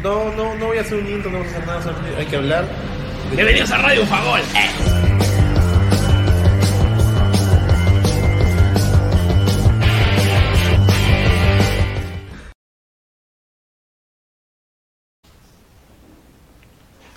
[0.00, 2.26] No, no, no voy a hacer un intro, no vamos a hacer nada, solamente hay
[2.26, 2.64] que hablar.
[3.34, 4.40] Bienvenidos a Radio Fagol.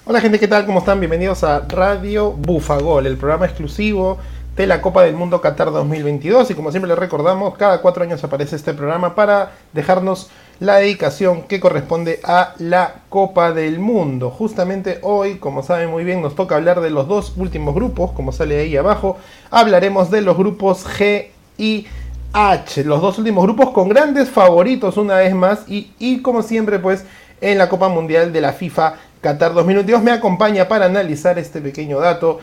[0.08, 0.66] Hola gente, ¿qué tal?
[0.66, 1.00] ¿Cómo están?
[1.00, 4.20] Bienvenidos a Radio Bufagol, el programa exclusivo
[4.56, 6.52] de la Copa del Mundo Qatar 2022.
[6.52, 11.44] Y como siempre les recordamos, cada cuatro años aparece este programa para dejarnos la dedicación
[11.44, 14.30] que corresponde a la Copa del Mundo.
[14.30, 18.32] Justamente hoy, como saben muy bien, nos toca hablar de los dos últimos grupos, como
[18.32, 19.18] sale ahí abajo.
[19.52, 21.88] Hablaremos de los grupos G y
[22.34, 26.80] H, los dos últimos grupos con grandes favoritos una vez más y, y como siempre
[26.80, 27.06] pues
[27.40, 32.00] en la Copa Mundial de la FIFA Qatar 2022 me acompaña para analizar este pequeño
[32.00, 32.40] dato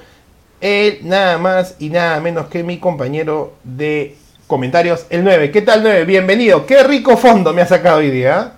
[0.62, 4.16] él nada más y nada menos que mi compañero de
[4.53, 5.50] comentarios, el 9.
[5.50, 6.05] ¿Qué tal 9?
[6.05, 6.67] Bienvenido.
[6.67, 8.53] Qué rico fondo me ha sacado hoy día.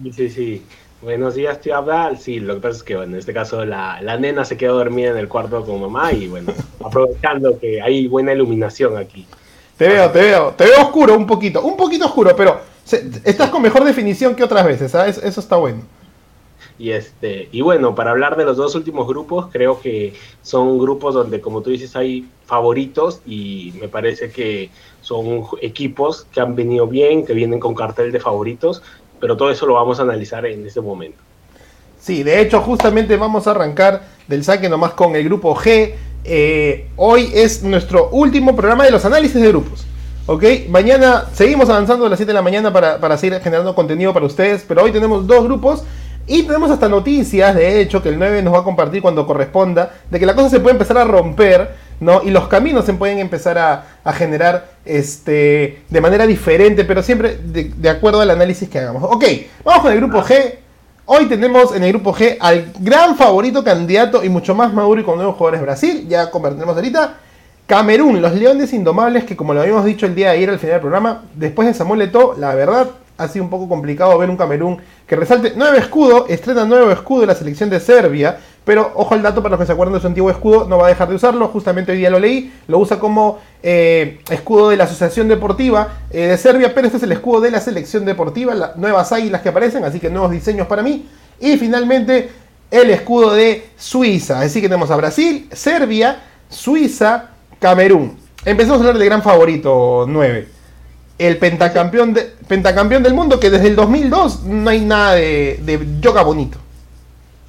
[0.00, 0.62] Sí, sí, sí.
[1.02, 2.20] Buenos días, tío Abdal.
[2.20, 4.76] Sí, lo que pasa es que, bueno, en este caso la, la nena se quedó
[4.76, 6.52] dormida en el cuarto con mamá y, bueno,
[6.84, 9.26] aprovechando que hay buena iluminación aquí.
[9.76, 13.50] Te veo, te veo, te veo oscuro un poquito, un poquito oscuro, pero se- estás
[13.50, 15.18] con mejor definición que otras veces, ¿sabes?
[15.18, 15.80] Eso está bueno.
[16.78, 21.12] Y este, y bueno, para hablar de los dos últimos grupos, creo que son grupos
[21.12, 24.70] donde, como tú dices, hay favoritos y me parece que
[25.10, 28.80] son equipos que han venido bien, que vienen con cartel de favoritos,
[29.18, 31.18] pero todo eso lo vamos a analizar en este momento.
[31.98, 35.94] Sí, de hecho, justamente vamos a arrancar del saque nomás con el grupo G.
[36.22, 39.84] Eh, hoy es nuestro último programa de los análisis de grupos.
[40.26, 40.44] ¿Ok?
[40.68, 44.26] Mañana seguimos avanzando a las 7 de la mañana para, para seguir generando contenido para
[44.26, 44.64] ustedes.
[44.68, 45.82] Pero hoy tenemos dos grupos.
[46.28, 49.94] Y tenemos hasta noticias, de hecho, que el 9 nos va a compartir cuando corresponda,
[50.08, 52.22] de que la cosa se puede empezar a romper, ¿no?
[52.22, 57.88] Y los caminos se pueden empezar a, generar este, de manera diferente, pero siempre de,
[57.88, 59.04] acuerdo al análisis que hagamos.
[59.04, 59.24] Ok,
[59.64, 60.54] vamos con el grupo G.
[61.06, 65.04] Hoy tenemos en el grupo G al gran favorito candidato y mucho más maduro y
[65.04, 66.06] con nuevos jugadores Brasil.
[66.08, 67.14] Ya convertiremos ahorita.
[67.66, 70.72] Camerún, los Leones Indomables, que como lo habíamos dicho el día de ayer al final
[70.74, 74.36] del programa, después de Samuel Eto'o, la verdad ha sido un poco complicado ver un
[74.36, 79.14] Camerún que resalte nuevo escudo, estrena nuevo escudo de la selección de Serbia, pero ojo
[79.14, 81.08] al dato para los que se acuerdan de su antiguo escudo, no va a dejar
[81.08, 85.28] de usarlo, justamente hoy día lo leí, lo usa como eh, escudo de la Asociación
[85.28, 89.10] Deportiva eh, de Serbia, pero este es el escudo de la selección deportiva, las nuevas
[89.12, 91.06] águilas que aparecen, así que nuevos diseños para mí,
[91.40, 92.30] y finalmente
[92.70, 98.18] el escudo de Suiza, así que tenemos a Brasil, Serbia, Suiza, Camerún.
[98.44, 100.48] Empecemos a hablar del gran favorito 9
[101.18, 105.78] el pentacampeón, de- pentacampeón del mundo que desde el 2002 no hay nada de, de
[106.00, 106.58] yoga bonito.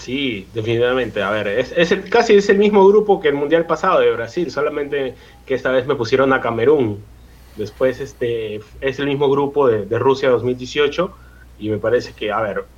[0.03, 1.21] Sí, definitivamente.
[1.21, 1.73] A ver, es,
[2.09, 5.85] casi es el mismo grupo que el Mundial pasado de Brasil, solamente que esta vez
[5.85, 7.11] me pusieron a Camerún.
[7.53, 11.15] Después este es el mismo grupo de, de Rusia 2018
[11.55, 12.69] y me parece que, a ver,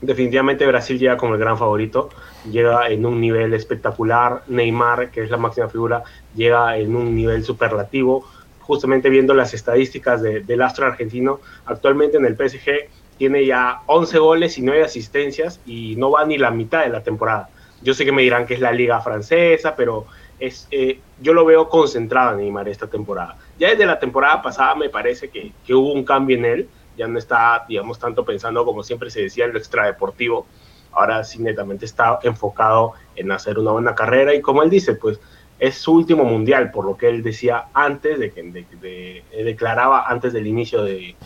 [0.00, 2.10] definitivamente Brasil llega como el gran favorito,
[2.42, 7.44] llega en un nivel espectacular, Neymar, que es la máxima figura, llega en un nivel
[7.44, 8.28] superlativo,
[8.58, 14.18] justamente viendo las estadísticas de- del astro argentino, actualmente en el PSG tiene ya 11
[14.18, 17.50] goles y 9 asistencias y no va ni la mitad de la temporada.
[17.82, 20.06] Yo sé que me dirán que es la liga francesa, pero
[20.38, 23.36] es, eh, yo lo veo concentrado en Neymar esta temporada.
[23.58, 27.06] Ya desde la temporada pasada me parece que, que hubo un cambio en él, ya
[27.08, 30.46] no está, digamos, tanto pensando como siempre se decía en lo extradeportivo,
[30.92, 35.20] ahora sí netamente está enfocado en hacer una buena carrera y como él dice, pues
[35.60, 40.04] es su último mundial, por lo que él decía antes de que de- de- declaraba
[40.08, 41.16] antes del inicio de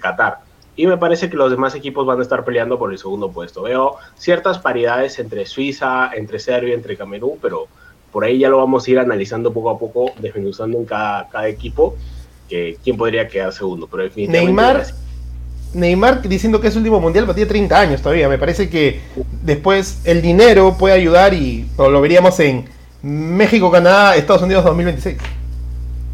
[0.00, 0.38] Qatar.
[0.80, 3.60] Y me parece que los demás equipos van a estar peleando por el segundo puesto.
[3.60, 7.68] Veo ciertas paridades entre Suiza, entre Serbia, entre Camerún, pero
[8.10, 11.48] por ahí ya lo vamos a ir analizando poco a poco, desmenuzando en cada, cada
[11.48, 11.96] equipo,
[12.48, 13.88] que quién podría quedar segundo.
[13.88, 14.86] Pero Neymar.
[15.74, 18.30] Neymar diciendo que es su último mundial, pero tiene 30 años todavía.
[18.30, 19.02] Me parece que
[19.42, 22.64] después el dinero puede ayudar y lo, lo veríamos en
[23.02, 25.18] México, Canadá, Estados Unidos 2026.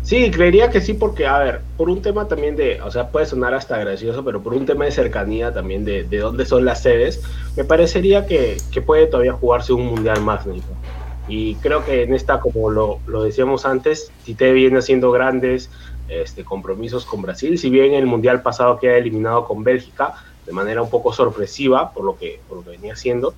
[0.06, 3.26] Sí, creería que sí, porque, a ver, por un tema también de, o sea, puede
[3.26, 6.80] sonar hasta gracioso, pero por un tema de cercanía también de, de dónde son las
[6.80, 7.20] sedes,
[7.56, 10.68] me parecería que, que puede todavía jugarse un mundial más, Nico.
[11.26, 15.70] Y creo que en esta, como lo, lo decíamos antes, Tite viene haciendo grandes
[16.08, 20.14] este, compromisos con Brasil, si bien el mundial pasado queda eliminado con Bélgica
[20.46, 23.34] de manera un poco sorpresiva por lo que, por lo que venía haciendo,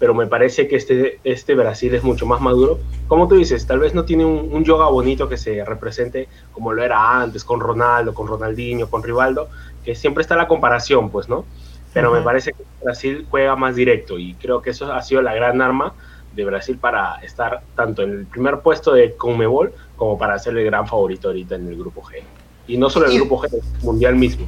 [0.00, 2.78] pero me parece que este, este Brasil es mucho más maduro.
[3.06, 6.72] Como tú dices, tal vez no tiene un, un yoga bonito que se represente como
[6.72, 9.50] lo era antes, con Ronaldo, con Ronaldinho, con Rivaldo,
[9.84, 11.44] que siempre está la comparación, pues, ¿no?
[11.92, 15.34] Pero me parece que Brasil juega más directo y creo que eso ha sido la
[15.34, 15.92] gran arma
[16.34, 20.64] de Brasil para estar tanto en el primer puesto de Conmebol como para ser el
[20.64, 22.22] gran favorito ahorita en el grupo G.
[22.68, 24.46] Y no solo el grupo G, el mundial mismo.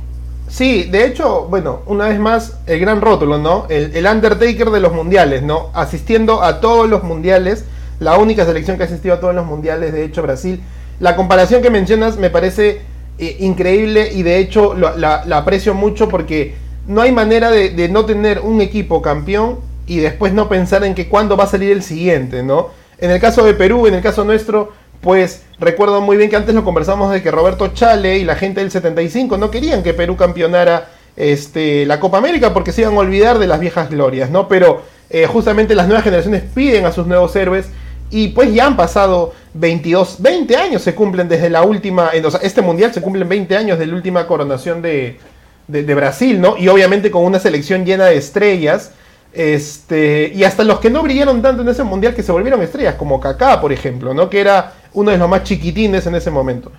[0.52, 3.64] Sí, de hecho, bueno, una vez más, el gran rótulo, ¿no?
[3.70, 5.70] El, Undertaker de los mundiales, ¿no?
[5.72, 7.64] Asistiendo a todos los mundiales,
[8.00, 10.60] la única selección que ha asistido a todos los mundiales, de hecho, Brasil.
[11.00, 12.82] La comparación que mencionas me parece
[13.18, 16.54] eh, increíble y de hecho la, aprecio mucho porque
[16.86, 20.94] no hay manera de, de, no tener un equipo campeón y después no pensar en
[20.94, 22.68] que cuándo va a salir el siguiente, ¿no?
[22.98, 24.72] En el caso de Perú, en el caso nuestro,
[25.02, 28.60] pues recuerdo muy bien que antes lo conversamos de que Roberto Chale y la gente
[28.60, 33.00] del 75 no querían que Perú campeonara este, la Copa América porque se iban a
[33.00, 34.46] olvidar de las viejas glorias, ¿no?
[34.46, 37.66] Pero eh, justamente las nuevas generaciones piden a sus nuevos héroes
[38.10, 42.40] y pues ya han pasado 22, 20 años se cumplen desde la última, o sea,
[42.40, 45.18] este mundial se cumplen 20 años de la última coronación de,
[45.66, 46.56] de, de Brasil, ¿no?
[46.56, 48.92] Y obviamente con una selección llena de estrellas.
[49.34, 52.96] Este, y hasta los que no brillaron tanto en ese mundial que se volvieron estrellas,
[52.96, 54.28] como Kaká, por ejemplo, ¿no?
[54.28, 56.72] Que era uno de los más chiquitines en ese momento.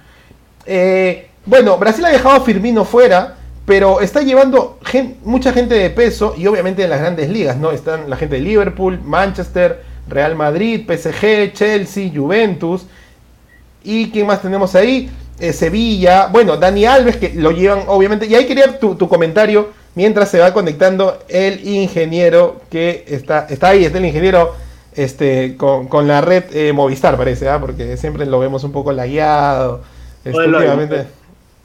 [0.65, 4.79] Eh, bueno, Brasil ha dejado a Firmino fuera, pero está llevando
[5.23, 7.71] mucha gente de peso y obviamente en las grandes ligas, ¿no?
[7.71, 12.85] Están la gente de Liverpool, Manchester, Real Madrid, PSG, Chelsea, Juventus.
[13.83, 15.09] ¿Y quién más tenemos ahí?
[15.39, 16.27] Eh, Sevilla.
[16.27, 18.25] Bueno, Dani Alves, que lo llevan, obviamente.
[18.25, 23.69] Y ahí quería tu, tu comentario mientras se va conectando el ingeniero que está, está
[23.69, 24.53] ahí, está el ingeniero
[24.95, 27.59] este, con, la red eh, Movistar, parece, ¿ah?
[27.59, 29.81] porque siempre lo vemos un poco lagueado.
[30.23, 31.07] Este,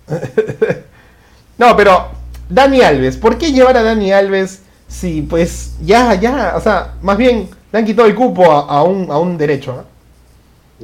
[1.58, 2.08] no, pero
[2.48, 7.16] Dani Alves, ¿por qué llevar a Dani Alves si pues ya, ya, o sea, más
[7.18, 9.74] bien le han quitado el cupo a, un, a un derecho?
[9.74, 9.98] ¿no?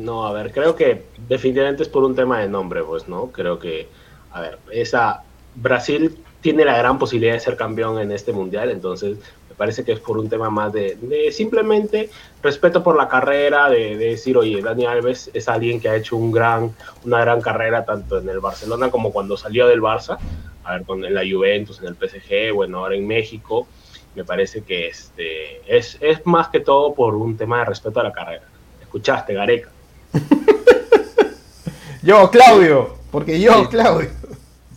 [0.02, 3.28] no, a ver, creo que definitivamente es por un tema de nombre, pues, ¿no?
[3.28, 3.88] Creo que,
[4.32, 5.22] a ver, esa
[5.54, 9.18] Brasil tiene la gran posibilidad de ser campeón en este mundial, entonces
[9.54, 12.10] me parece que es por un tema más de, simplemente
[12.42, 16.32] respeto por la carrera, de, decir, oye, Dani Alves es alguien que ha hecho un
[16.32, 16.74] gran,
[17.04, 20.18] una gran carrera tanto en el Barcelona como cuando salió del Barça,
[20.64, 23.68] a ver, con la Juventus, en el PSG, bueno, ahora en México,
[24.16, 28.02] me parece que este, es, es más que todo por un tema de respeto a
[28.02, 28.48] la carrera.
[28.80, 29.68] Escuchaste, Gareca.
[32.02, 34.10] yo, Claudio, porque yo, Claudio.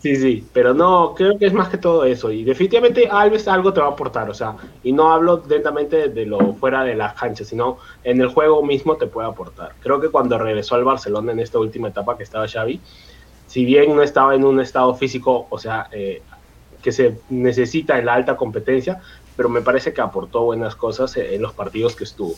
[0.01, 2.31] Sí, sí, pero no, creo que es más que todo eso.
[2.31, 6.25] Y definitivamente Alves algo te va a aportar, o sea, y no hablo lentamente de
[6.25, 9.73] lo fuera de las canchas, sino en el juego mismo te puede aportar.
[9.81, 12.79] Creo que cuando regresó al Barcelona en esta última etapa que estaba Xavi,
[13.47, 16.21] si bien no estaba en un estado físico, o sea, eh,
[16.83, 19.01] que se necesita en la alta competencia,
[19.35, 22.35] pero me parece que aportó buenas cosas en los partidos que estuvo.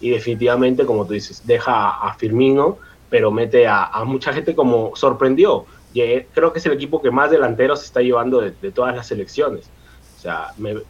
[0.00, 2.78] Y definitivamente, como tú dices, deja a Firmino,
[3.10, 7.84] pero mete a mucha gente como sorprendió creo que es el equipo que más delanteros
[7.84, 9.70] está llevando de, todas las selecciones.
[10.18, 10.48] O sea,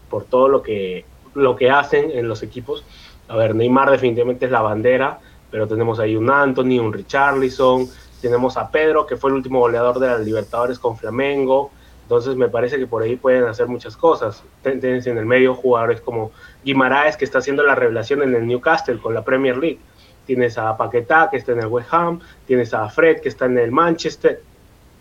[0.09, 1.05] por todo lo que,
[1.35, 2.85] lo que hacen en los equipos.
[3.29, 7.89] A ver, Neymar definitivamente es la bandera, pero tenemos ahí un Anthony, un Richarlison,
[8.21, 11.71] tenemos a Pedro, que fue el último goleador de las Libertadores con Flamengo.
[12.03, 14.45] Entonces me parece que por ahí pueden hacer muchas cosas.
[14.63, 16.31] Tienes en el medio jugadores como
[16.65, 19.81] Guimaraes, que está haciendo la revelación en el Newcastle con la Premier League.
[20.27, 22.21] Tienes a Paquetá, que está en el West Ham.
[22.47, 24.41] Tienes a Fred, que está en el Manchester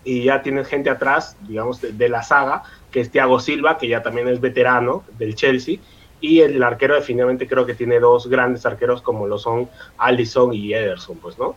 [0.03, 4.01] y ya tienes gente atrás, digamos, de, la saga, que es Thiago Silva, que ya
[4.01, 5.77] también es veterano del Chelsea,
[6.19, 10.73] y el arquero definitivamente creo que tiene dos grandes arqueros como lo son Allison y
[10.73, 11.55] Ederson, pues, ¿no?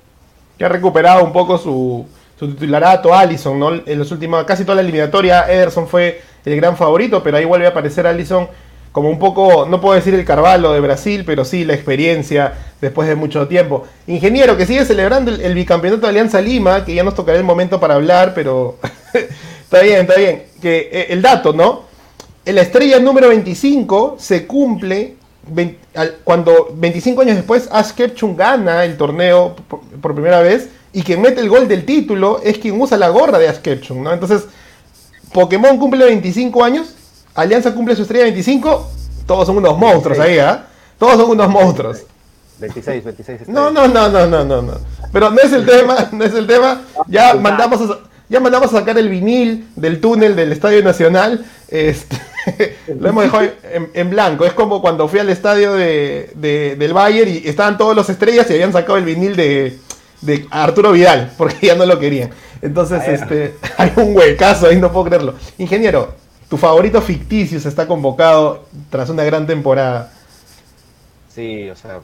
[0.59, 2.07] Que ha recuperado un poco su,
[2.39, 3.73] su titularato Allison, ¿no?
[3.75, 7.67] En los últimos, casi toda la eliminatoria, Ederson fue el gran favorito, pero ahí vuelve
[7.67, 8.49] a aparecer Allison
[8.95, 13.09] como un poco, no puedo decir el Carvalho de Brasil, pero sí la experiencia después
[13.09, 13.85] de mucho tiempo.
[14.07, 17.81] Ingeniero, que sigue celebrando el, bicampeonato de Alianza Lima, que ya nos tocará el momento
[17.81, 18.77] para hablar, pero
[19.65, 20.45] está bien, está bien.
[20.63, 21.87] Que eh, el dato, ¿no?
[22.45, 25.17] La estrella número 25 se cumple
[26.23, 29.57] cuando 25 años después Ash Ketchum gana el torneo
[30.01, 33.41] por, primera vez y quien mete el gol del título es quien usa la gorra
[33.41, 34.13] de Ash Ketchum, ¿no?
[34.13, 34.45] Entonces,
[35.33, 36.95] Pokémon cumple 25 años
[37.35, 38.91] Alianza cumple su estrella 25,
[39.27, 40.67] todos son unos monstruos ahí, ¿ah?
[40.99, 42.05] Todos son unos monstruos.
[42.61, 44.73] 26, 26 No, no, no, no, no, no, no.
[45.13, 46.83] Pero no es el tema, no es el tema.
[47.09, 47.99] Ya mandamos a,
[48.29, 51.45] ya mandamos a sacar el vinil del túnel del Estadio Nacional.
[51.69, 52.17] Este,
[52.99, 53.49] lo hemos dejado
[53.93, 54.45] en, blanco.
[54.45, 58.55] Es como cuando fui al estadio de, del Bayern y estaban todos los estrellas y
[58.55, 59.79] habían sacado el vinil de,
[60.21, 62.31] de Arturo Vidal, porque ya no lo querían.
[62.63, 65.35] Entonces, este, hay un huecazo ahí, no puedo creerlo.
[65.59, 66.15] Ingeniero,
[66.49, 70.13] tu favorito ficticio se está convocado tras una gran temporada.
[71.29, 72.01] Sí, o sea,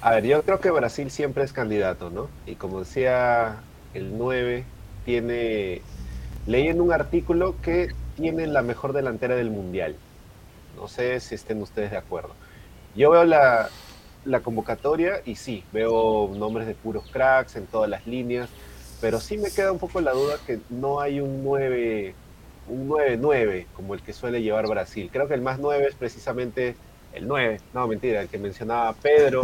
[0.00, 2.28] a ver, yo creo que Brasil siempre es candidato, ¿no?
[2.46, 3.56] Y como decía
[3.94, 4.64] el 9,
[5.04, 5.80] tiene,
[6.46, 9.96] leí en un artículo que tiene la mejor delantera del Mundial.
[10.76, 12.30] No sé si estén ustedes de acuerdo.
[12.94, 13.70] Yo veo la,
[14.24, 18.48] la convocatoria y sí, veo nombres de puros cracks en todas las líneas,
[19.00, 22.14] pero sí me queda un poco la duda que no hay un 9
[22.68, 25.10] un 9-9, como el que suele llevar Brasil.
[25.12, 26.76] Creo que el más 9 es precisamente
[27.14, 29.42] el 9, no mentira, el que mencionaba Pedro,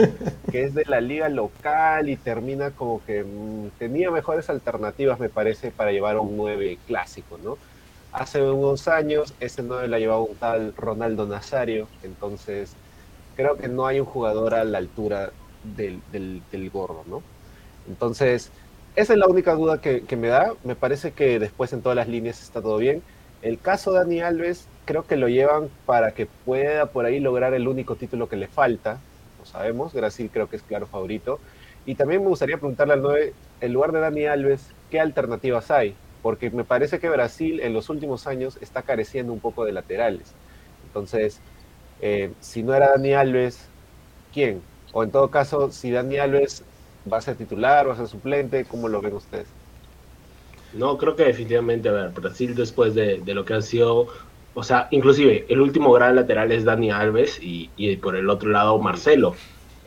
[0.50, 5.28] que es de la liga local y termina como que mm, tenía mejores alternativas, me
[5.28, 7.58] parece, para llevar un 9 clásico, ¿no?
[8.12, 12.72] Hace unos años ese 9 la llevaba un tal Ronaldo Nazario, entonces
[13.36, 15.30] creo que no hay un jugador a la altura
[15.62, 17.22] del, del, gordo, ¿no?
[17.88, 18.50] Entonces,
[19.00, 20.54] esa es la única duda que, me da.
[20.62, 23.02] Me parece que después en todas las líneas está todo bien.
[23.42, 27.54] El caso de Dani Alves creo que lo llevan para que pueda por ahí lograr
[27.54, 28.98] el único título que le falta.
[29.38, 31.40] Lo sabemos, Brasil creo que es claro favorito.
[31.86, 35.94] Y también me gustaría preguntarle al 9, en lugar de Dani Alves, ¿qué alternativas hay?
[36.22, 40.34] Porque me parece que Brasil en los últimos años está careciendo un poco de laterales.
[40.86, 41.40] Entonces,
[42.02, 43.60] eh, si no era Dani Alves,
[44.34, 44.60] ¿quién?
[44.92, 46.64] O en todo caso, si Dani Alves
[47.12, 49.46] va a ser titular, va a ser suplente, ¿cómo lo ven ustedes?
[50.72, 54.08] No, creo que definitivamente, a ver, Brasil después de, lo que ha sido
[54.54, 58.78] o sea, inclusive el último gran lateral es Dani Alves y, por el otro lado
[58.78, 59.34] Marcelo.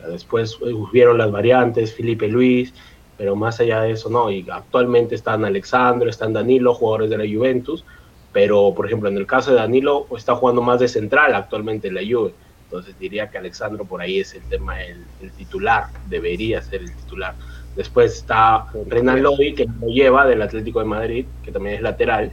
[0.08, 2.72] Después hubieron las variantes, Felipe Luis,
[3.16, 4.30] pero más allá de eso no.
[4.30, 7.84] Y actualmente están Alexandro, están Danilo, jugadores de la Juventus.
[8.32, 11.94] Pero, por ejemplo, en el caso de Danilo, está jugando más de central actualmente en
[11.94, 12.34] la Juve.
[12.74, 15.04] Entonces diría que Alexandro por ahí es el tema, el,
[15.36, 17.36] titular, debería ser el titular.
[17.76, 22.32] Después está Renan Lodi, que lo lleva del Atlético de Madrid, que también es lateral.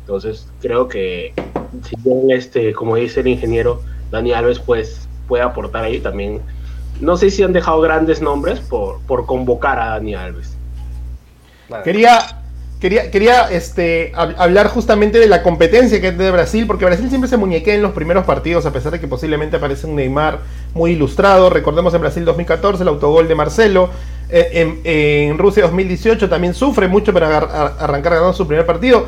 [0.00, 1.32] Entonces creo que
[1.84, 3.80] si bien este, como dice el ingeniero
[4.10, 6.40] Dani Alves, pues puede aportar ahí también.
[7.00, 10.56] No sé si han dejado grandes nombres por, por convocar a Dani Alves.
[11.84, 12.37] Quería,
[12.80, 17.28] quería, quería este, hablar justamente de la competencia que es de Brasil, porque Brasil siempre
[17.28, 20.40] se muñequea en los primeros partidos, a pesar de que posiblemente aparece un Neymar
[20.74, 21.50] muy ilustrado.
[21.50, 23.90] Recordemos en Brasil 2014 el autogol de Marcelo.
[24.30, 29.06] Eh, en, Rusia 2018 también sufre mucho para arrancar ganando su primer partido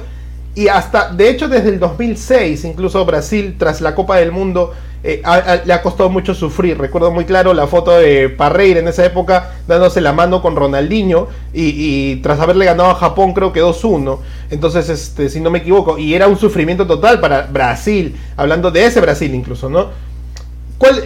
[0.55, 5.23] y hasta, de hecho, desde el 2006, incluso Brasil, tras la Copa del Mundo, eh,
[5.65, 6.77] le ha costado mucho sufrir.
[6.77, 11.29] Recuerdo muy claro la foto de Parreira en esa época dándose la mano con Ronaldinho
[11.55, 14.19] y, tras haberle ganado a Japón creo que 2-1.
[14.51, 18.85] Entonces, este, si no me equivoco, y era un sufrimiento total para Brasil, hablando de
[18.85, 20.11] ese Brasil incluso, ¿no?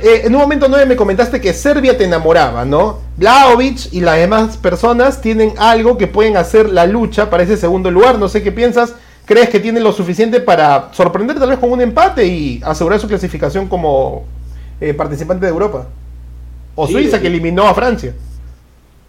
[0.02, 3.00] Eh, en un momento 9 me comentaste que Serbia te enamoraba, ¿no?
[3.16, 7.90] Blaovic y las demás personas tienen algo que pueden hacer la lucha para ese segundo
[7.90, 8.18] lugar.
[8.18, 8.94] No sé qué piensas
[9.26, 13.08] ¿Crees que tiene lo suficiente para sorprender tal vez con un empate y asegurar su
[13.08, 14.24] clasificación como
[14.80, 15.86] eh, participante de Europa?
[16.74, 18.14] O Suiza que eliminó a Francia.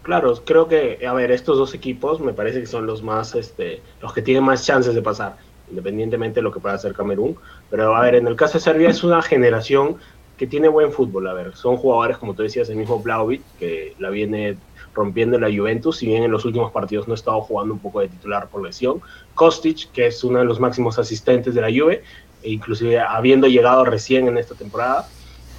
[0.03, 3.81] Claro, creo que, a ver, estos dos equipos me parece que son los más, este,
[4.01, 5.36] los que tienen más chances de pasar,
[5.69, 7.36] independientemente de lo que pueda hacer Camerún.
[7.69, 9.98] Pero, a ver, en el caso de Serbia es una generación
[10.38, 13.95] que tiene buen fútbol, a ver, son jugadores, como tú decías, el mismo Blaovic, que
[14.00, 14.57] la viene
[14.95, 17.99] rompiendo la Juventus, si bien en los últimos partidos no ha estado jugando un poco
[17.99, 19.01] de titular por lesión.
[19.35, 22.01] Kostic, que es uno de los máximos asistentes de la Juve,
[22.41, 25.07] e inclusive habiendo llegado recién en esta temporada.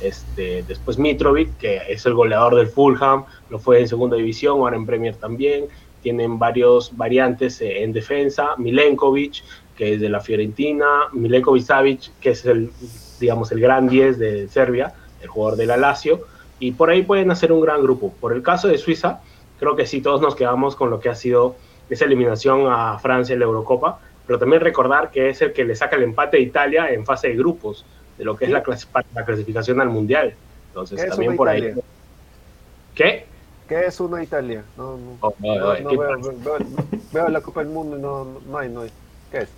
[0.01, 4.77] Este, después Mitrovic, que es el goleador del Fulham, lo fue en segunda división, ahora
[4.77, 5.67] en Premier también.
[6.03, 8.51] Tienen varios variantes eh, en defensa.
[8.57, 9.43] Milenkovic,
[9.77, 10.87] que es de la Fiorentina.
[11.13, 12.71] Milenkovic Savic, que es el,
[13.21, 16.21] digamos, el gran 10 de Serbia, el jugador de la Lazio
[16.59, 18.13] y por ahí pueden hacer un gran grupo.
[18.21, 19.21] Por el caso de Suiza,
[19.59, 21.57] creo que sí todos nos quedamos con lo que ha sido
[21.89, 25.77] esa eliminación a Francia en la Eurocopa, pero también recordar que es el que le
[25.77, 27.85] saca el empate a Italia en fase de grupos,
[28.19, 28.63] de lo que es la,
[29.15, 30.35] la, clasificación al Mundial.
[30.69, 31.75] Entonces, también por ahí.
[32.95, 33.27] ¿Qué?
[33.69, 34.63] ¿Qué es una Italia?
[34.77, 38.91] No, no, oh, veo, la Copa del Mundo y no, no hay, no hay.
[39.31, 39.49] ¿Qué es?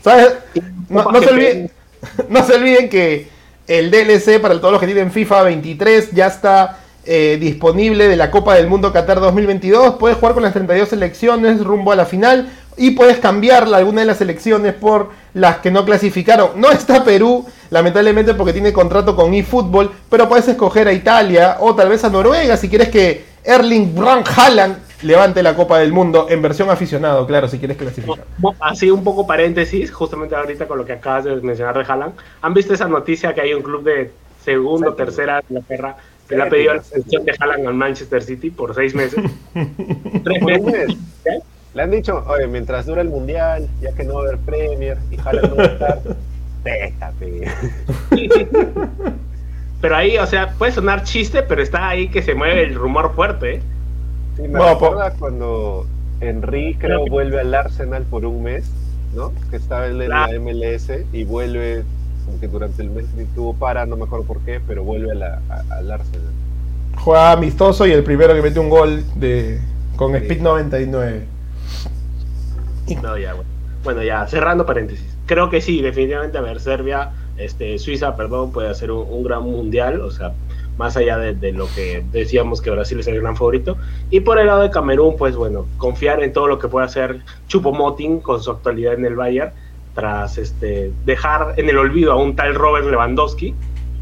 [0.88, 1.71] No, no, se olviden,
[2.28, 3.28] no se olviden que
[3.67, 6.78] el DLC para todos los que tienen FIFA 23 ya está
[7.11, 9.95] eh, disponible de la Copa del Mundo Qatar 2022.
[9.95, 14.07] Puedes jugar con las 32 selecciones rumbo a la final y puedes cambiar alguna de
[14.07, 16.50] las selecciones por las que no clasificaron.
[16.57, 21.75] No está Perú, lamentablemente porque tiene contrato con eFootball, pero puedes escoger a Italia o
[21.75, 26.27] tal vez a Noruega si quieres que Erling Brandt Haaland levante la Copa del Mundo
[26.29, 28.27] en versión aficionado, claro, si quieres clasificar.
[28.61, 32.12] Así un poco paréntesis, justamente ahorita con lo que acabas de mencionar de Haaland.
[32.43, 34.11] ¿Han visto esa noticia que hay un club de
[34.45, 35.97] segundo, tercera de Inglaterra
[36.28, 39.25] que le ha pedido la extensión de Haaland al Manchester City por seis meses.
[40.25, 40.97] Tres meses.
[41.75, 44.99] Le han dicho, oye, mientras dura el Mundial, ya que no va a haber Premier
[45.11, 46.02] y Haaland no va a estar,
[46.64, 47.49] déjate.
[49.80, 53.14] pero ahí, o sea, puede sonar chiste, pero está ahí que se mueve el rumor
[53.14, 53.56] fuerte.
[53.56, 53.62] ¿eh?
[54.37, 55.87] Sí, me acuerdo cuando
[56.20, 58.70] Henry creo vuelve al Arsenal por un mes,
[59.14, 59.32] ¿no?
[59.50, 61.85] Que estaba en la MLS y vuelve
[62.40, 66.32] que durante el mes tuvo para, no me acuerdo por qué, pero vuelve al Arsenal.
[66.97, 69.61] Juega amistoso y el primero que mete un gol de
[69.97, 71.26] con Speed 99.
[73.02, 73.50] No, ya, bueno.
[73.85, 75.04] bueno, ya, cerrando paréntesis.
[75.26, 80.00] creo que sí, definitivamente, a ver, Serbia, este, Suiza, perdón, puede hacer un, gran mundial,
[80.00, 80.32] o sea,
[80.76, 83.76] más allá de, lo que decíamos que Brasil es el gran favorito.
[84.11, 87.20] Y por el lado de Camerún, pues bueno, confiar en todo lo que puede hacer
[87.49, 89.52] Chupomoting con su actualidad en el Bayern,
[89.99, 93.52] tras este, dejar en el olvido a un tal Robert Lewandowski,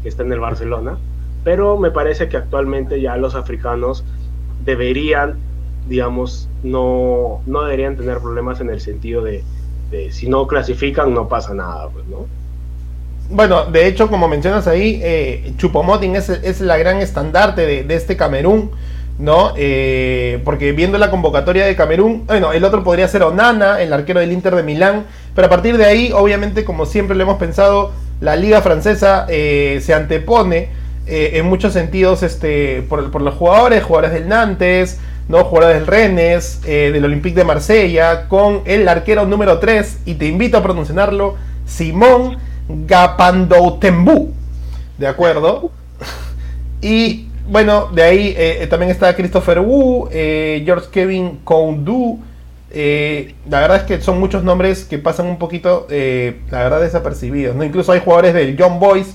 [0.03, 0.99] que está en el Barcelona.
[1.43, 4.05] Pero me parece que actualmente ya los africanos
[4.63, 5.39] deberían,
[5.89, 9.43] digamos, no, no deberían tener problemas en el sentido de,
[10.11, 12.27] si no clasifican no pasa nada, pues, ¿no?
[13.31, 18.15] Bueno, de hecho, como mencionas ahí, eh, Chupomoting es, es, la gran estandarte de, este
[18.15, 18.69] Camerún,
[19.17, 19.53] ¿no?
[19.57, 24.19] Eh, porque viendo la convocatoria de Camerún, bueno, el otro podría ser Onana, el arquero
[24.19, 25.05] del Inter de Milán,
[25.37, 29.79] pero a partir de ahí, obviamente, como siempre lo hemos pensado, la liga francesa eh,
[29.81, 30.69] se antepone
[31.09, 35.45] en muchos sentidos este, por, los jugadores, jugadores del Nantes, ¿no?
[35.45, 40.57] jugadores del Rennes, del Olympique de Marsella, con el arquero número 3, y te invito
[40.57, 44.33] a pronunciarlo, Simón Gapandoutembu.
[44.97, 45.71] ¿De acuerdo?
[46.81, 51.39] Y bueno, de ahí eh, eh, también está Christopher Wu, eh, George Kevin
[52.69, 53.33] Koundu.
[53.49, 57.55] la verdad es que son muchos nombres que pasan un poquito, la verdad, desapercibidos.
[57.63, 59.13] Incluso hay jugadores del John Boyce,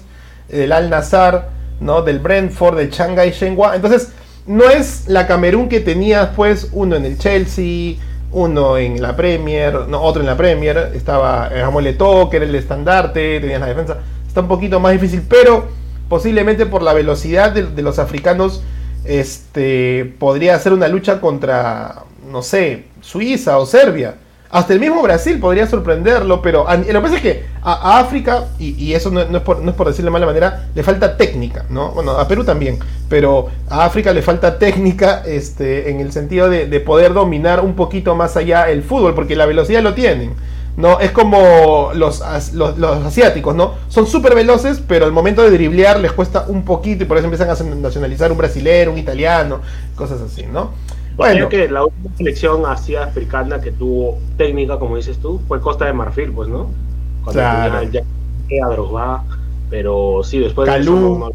[0.49, 2.03] del Al Nazar, ¿no?
[2.03, 3.75] del Brentford, del Shanghai Shenhua.
[3.77, 4.13] Entonces,
[4.47, 7.97] no es la Camerún que tenía pues uno en el Chelsea,
[8.33, 12.55] uno en la Premier, no, otro en la Premier, estaba Samuel Eto'o, que era el
[12.55, 15.69] estandarte, tenías la defensa, está un poquito más difícil, pero
[16.09, 18.63] posiblemente por la velocidad de, los africanos,
[19.05, 24.17] este, podría ser una lucha contra, no sé, Suiza o Serbia.
[24.53, 28.93] Hasta el mismo Brasil podría sorprenderlo, pero lo que pasa es que a, África, y,
[28.93, 31.93] eso no, es por, no, decirlo de mala manera, le falta técnica, ¿no?
[31.93, 36.81] Bueno, a Perú también, pero a África le falta técnica este, en el sentido de,
[36.81, 40.35] poder dominar un poquito más allá el fútbol, porque la velocidad lo tienen.
[40.77, 41.01] ¿no?
[41.01, 43.75] Es como los, los, asiáticos, ¿no?
[43.89, 47.27] Son súper veloces, pero al momento de driblear les cuesta un poquito y por eso
[47.27, 49.61] empiezan a nacionalizar un brasilero, un italiano,
[49.97, 50.73] cosas así, ¿no?
[51.17, 51.49] Bueno.
[51.49, 55.85] Creo que la última selección así africana que tuvo técnica, como dices tú, fue Costa
[55.85, 56.71] de Marfil, pues, ¿no?
[57.25, 57.83] Cuando claro.
[57.91, 58.03] ya
[58.67, 59.25] a
[59.71, 61.33] pero sí, después de eso,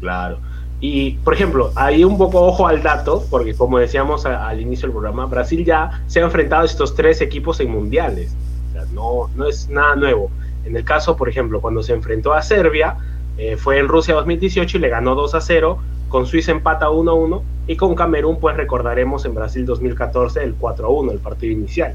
[0.00, 0.38] Claro.
[0.80, 4.92] Y, por ejemplo, ahí un poco ojo al dato, porque como decíamos al inicio del
[4.92, 8.34] programa, Brasil ya se ha enfrentado a estos tres equipos en mundiales.
[8.68, 10.30] O sea, no, no es nada nuevo.
[10.64, 12.96] En el caso, por ejemplo, cuando se enfrentó a Serbia,
[13.38, 17.10] eh, fue en Rusia 2018 y le ganó 2 a 0, con Suiza empata 1
[17.10, 21.18] a 1 y con Camerún pues recordaremos en Brasil 2014 el 4 a 1, el
[21.18, 21.94] partido inicial.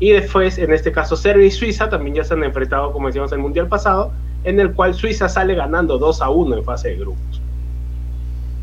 [0.00, 3.32] Y después, en este caso, Serbia y Suiza también ya se han enfrentado, como decíamos,
[3.32, 4.12] en el Mundial pasado,
[4.44, 7.42] en el cual Suiza sale ganando 2 a 1 en fase de grupos.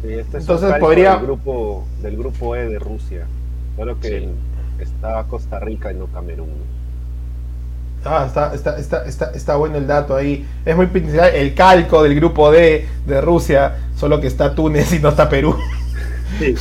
[0.04, 1.18] este Entonces podría...
[1.18, 3.28] Del grupo, del grupo E de Rusia.
[3.76, 4.30] Claro que
[4.80, 6.50] está Costa Rica y no Camerún.
[8.06, 10.48] Ah, está, está, está, está, está bueno el dato ahí.
[10.64, 15.00] Es muy principal el calco del grupo D de Rusia, solo que está Túnez y
[15.00, 15.56] no está Perú.
[16.40, 16.56] Sí.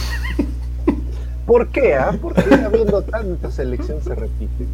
[1.46, 1.94] ¿Por qué?
[1.94, 2.14] Ah?
[2.20, 4.66] ¿Por qué habiendo tanta selección se repite?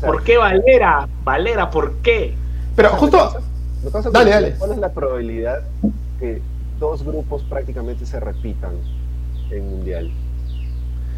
[0.00, 1.08] ¿Por qué Valera?
[1.24, 2.34] Valera, ¿por qué?
[2.76, 3.40] Pero justo...
[4.12, 4.52] dale, dale.
[4.52, 5.62] ¿Cuál es la probabilidad
[6.20, 6.40] que
[6.78, 8.72] dos grupos prácticamente se repitan
[9.50, 10.10] en Mundial?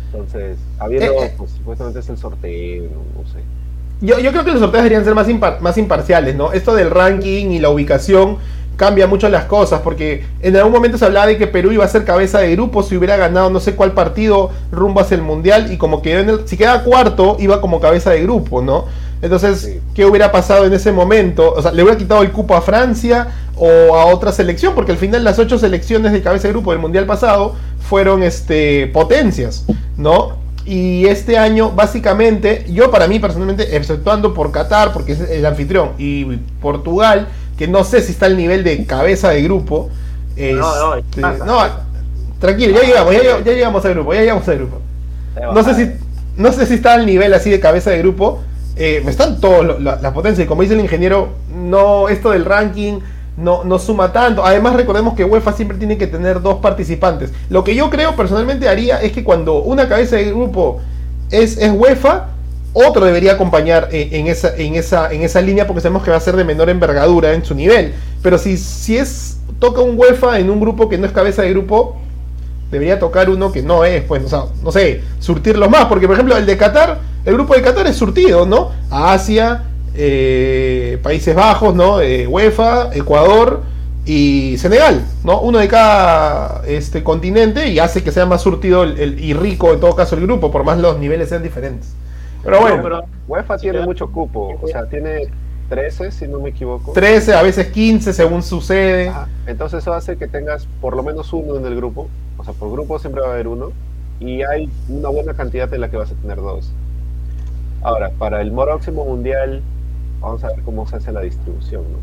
[0.06, 1.34] Entonces, habiendo, eh, eh.
[1.36, 3.40] pues supuestamente es el sorteo, no, sé.
[4.00, 5.28] Yo, yo, creo que los sorteos deberían ser más,
[5.60, 6.52] más imparciales, ¿no?
[6.52, 8.38] Esto del ranking y la ubicación
[8.76, 11.88] cambia mucho las cosas, porque en algún momento se hablaba de que Perú iba a
[11.88, 15.72] ser cabeza de grupo si hubiera ganado no sé cuál partido rumbo hacia el Mundial
[15.72, 18.86] y como que en el, si queda cuarto iba como cabeza de grupo, ¿no?
[19.22, 21.54] Entonces, ¿qué hubiera pasado en ese momento?
[21.54, 24.74] O sea, ¿le hubiera quitado el cupo a Francia o a otra selección?
[24.74, 27.54] Porque al final las ocho selecciones de cabeza de grupo del Mundial pasado
[27.88, 29.64] fueron este, potencias,
[29.96, 30.43] ¿no?
[30.66, 35.90] Y este año, básicamente, yo para mí personalmente, exceptuando por Qatar, porque es el anfitrión,
[35.98, 36.24] y
[36.60, 39.90] Portugal, que no sé si está al nivel de cabeza de grupo.
[40.36, 40.96] no,
[41.44, 41.62] no,
[42.38, 44.80] tranquilo, ya llegamos, ya, llegamos al grupo, ya llegamos al grupo.
[45.52, 45.92] No sé si,
[46.36, 48.40] no sé si está al nivel así de cabeza de grupo.
[48.76, 52.98] Eh, están todas las potencias y como dice el ingeniero, no esto del ranking
[53.36, 54.44] no, no suma tanto.
[54.44, 57.32] Además recordemos que UEFA siempre tiene que tener dos participantes.
[57.48, 60.80] Lo que yo creo personalmente haría es que cuando una cabeza de grupo
[61.30, 62.28] es, es UEFA,
[62.72, 66.36] otro debería acompañar en, esa, en, esa, en línea porque sabemos que va a ser
[66.36, 67.94] de menor envergadura en su nivel.
[68.22, 71.50] Pero si, si es toca un UEFA en un grupo que no es cabeza de
[71.50, 71.96] grupo,
[72.70, 75.86] debería tocar uno que no es, pues, o sea, no sé, surtirlos más.
[75.86, 78.72] Porque, por ejemplo, el de Qatar, el grupo de Qatar es surtido, ¿no?
[78.90, 79.62] Asia,
[79.94, 82.00] eh, Países Bajos, ¿no?
[82.00, 83.62] Eh, UEFA, Ecuador
[84.04, 85.40] y Senegal, ¿no?
[85.40, 89.80] Uno de cada este, continente y hace que sea más surtido el, y rico en
[89.80, 91.94] todo caso el grupo, por más los niveles sean diferentes.
[92.42, 95.28] Pero bueno, UEFA tiene mucho cupo, o sea, tiene
[95.68, 96.92] 13, si no me equivoco.
[96.92, 99.08] 13, a veces 15, según sucede.
[99.08, 99.28] Ajá.
[99.46, 102.08] Entonces eso hace que tengas por lo menos uno en el grupo.
[102.36, 103.72] O sea, por grupo siempre va a haber uno.
[104.20, 106.70] Y hay una buena cantidad en la que vas a tener dos.
[107.82, 109.62] Ahora, para el próximo mundial,
[110.24, 111.98] vamos a ver cómo se hace la distribución, ¿no?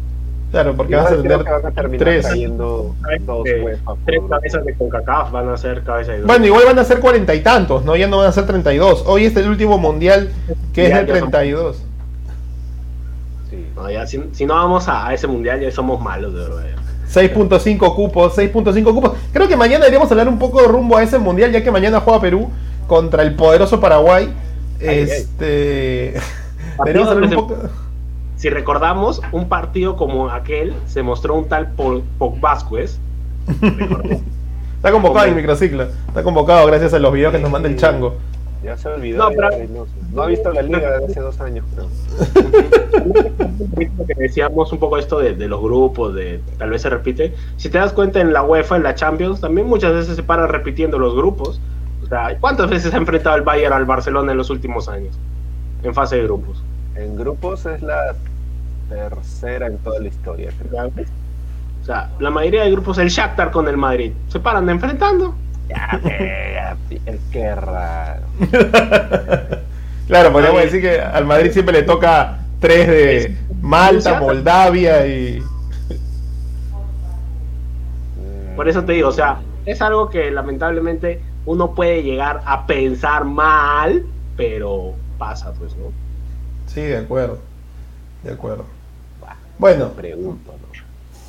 [0.52, 2.28] Claro, porque vas a tener a tres.
[2.58, 2.88] dos
[3.46, 6.24] Eh, tres cabezas de CONCACAF van a ser cabeza de.
[6.24, 7.96] Bueno, igual van a ser cuarenta y tantos, ¿no?
[7.96, 9.06] Ya no van a ser 32.
[9.08, 10.30] Hoy es el último mundial
[10.74, 11.78] que es el ya son- 32.
[13.50, 13.66] Sí.
[13.76, 16.64] No, ya, si, si no vamos a, a ese mundial, ya somos malos, de verdad.
[17.10, 19.12] 6.5 cupos, 6.5 cupos.
[19.34, 22.00] Creo que mañana deberíamos hablar un poco de rumbo a ese mundial, ya que mañana
[22.02, 22.50] juega Perú
[22.88, 24.34] contra el poderoso Paraguay.
[24.82, 25.00] Ay, ay.
[25.10, 26.14] este.
[26.80, 27.58] deberíamos hablar un poco.
[28.42, 31.74] Si recordamos, un partido como aquel se mostró un tal
[32.40, 32.98] Vázquez.
[34.78, 35.84] Está convocado en microciclo.
[36.08, 38.16] Está convocado gracias a los videos que nos manda el chango.
[38.64, 39.30] Ya se olvidó.
[39.30, 41.88] No, pero- no ha visto la liga de hace dos años, creo.
[44.08, 47.36] que decíamos un poco esto de, de los grupos, de tal vez se repite.
[47.58, 50.50] Si te das cuenta en la UEFA, en la Champions, también muchas veces se paran
[50.50, 51.62] repitiendo los grupos.
[52.04, 55.16] O sea, ¿cuántas veces ha enfrentado el Bayern al Barcelona en los últimos años?
[55.84, 56.64] En fase de grupos.
[56.96, 58.16] En grupos es la
[58.92, 60.88] tercera en toda la historia, creo.
[60.88, 65.34] O sea, la mayoría de grupos, el Shakhtar con el Madrid, se paran enfrentando.
[65.70, 66.78] Ya, ya,
[67.32, 68.24] qué raro.
[70.08, 70.66] Claro, podríamos Ay.
[70.66, 75.40] decir que al Madrid siempre le toca tres de Malta, Moldavia y.
[78.18, 82.66] Mm, Por eso te digo, o sea, es algo que lamentablemente uno puede llegar a
[82.66, 84.04] pensar mal,
[84.36, 85.94] pero pasa, pues, ¿no?
[86.68, 87.40] Sí, de acuerdo.
[88.24, 88.66] De acuerdo.
[89.62, 90.54] Bueno, Pregunto,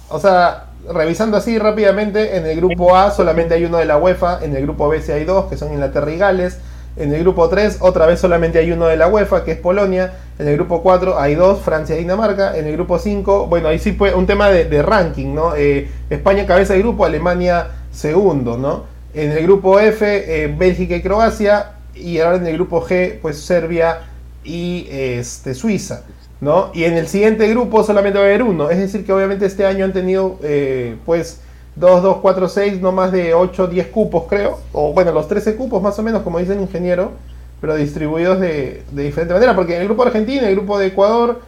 [0.09, 4.43] o sea, revisando así rápidamente, en el grupo A solamente hay uno de la UEFA,
[4.43, 6.59] en el grupo B sí hay dos, que son Inglaterra y Gales.
[6.97, 10.15] En el grupo 3, otra vez solamente hay uno de la UEFA, que es Polonia.
[10.39, 12.57] En el grupo 4 hay dos, Francia y Dinamarca.
[12.57, 15.55] En el grupo 5, bueno, ahí sí fue un tema de, de ranking, ¿no?
[15.55, 18.85] Eh, España cabeza de grupo, Alemania segundo, ¿no?
[19.13, 20.05] En el grupo F,
[20.45, 21.73] eh, Bélgica y Croacia.
[21.95, 24.01] Y ahora en el grupo G, pues Serbia
[24.45, 26.03] y este, Suiza,
[26.43, 26.73] ¿no?
[26.75, 28.69] Y en el siguiente grupo solamente va a haber uno.
[28.69, 31.41] Es decir, que obviamente este año han tenido, eh, pues,
[31.77, 34.59] 2, 2, 4, 6, no más de 8, 10 cupos, creo.
[34.73, 37.13] O bueno, los 13 cupos más o menos, como dice el ingeniero,
[37.61, 39.55] pero distribuidos de, de diferente manera.
[39.55, 41.41] Porque en el grupo de Argentina, el grupo de Ecuador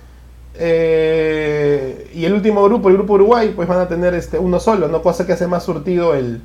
[0.57, 4.87] eh, y el último grupo, el grupo Uruguay, pues van a tener este uno solo,
[4.87, 5.03] ¿no?
[5.03, 6.41] Cosa que hace más surtido el,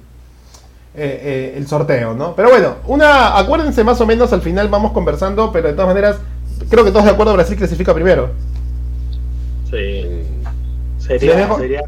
[0.95, 2.35] eh, el sorteo, ¿no?
[2.35, 6.17] Pero bueno, una, acuérdense más o menos, al final vamos conversando, pero de todas maneras,
[6.69, 8.29] creo que todos de acuerdo, Brasil clasifica primero.
[9.69, 10.05] Sí.
[10.97, 11.81] Sería, Les dejo- sería,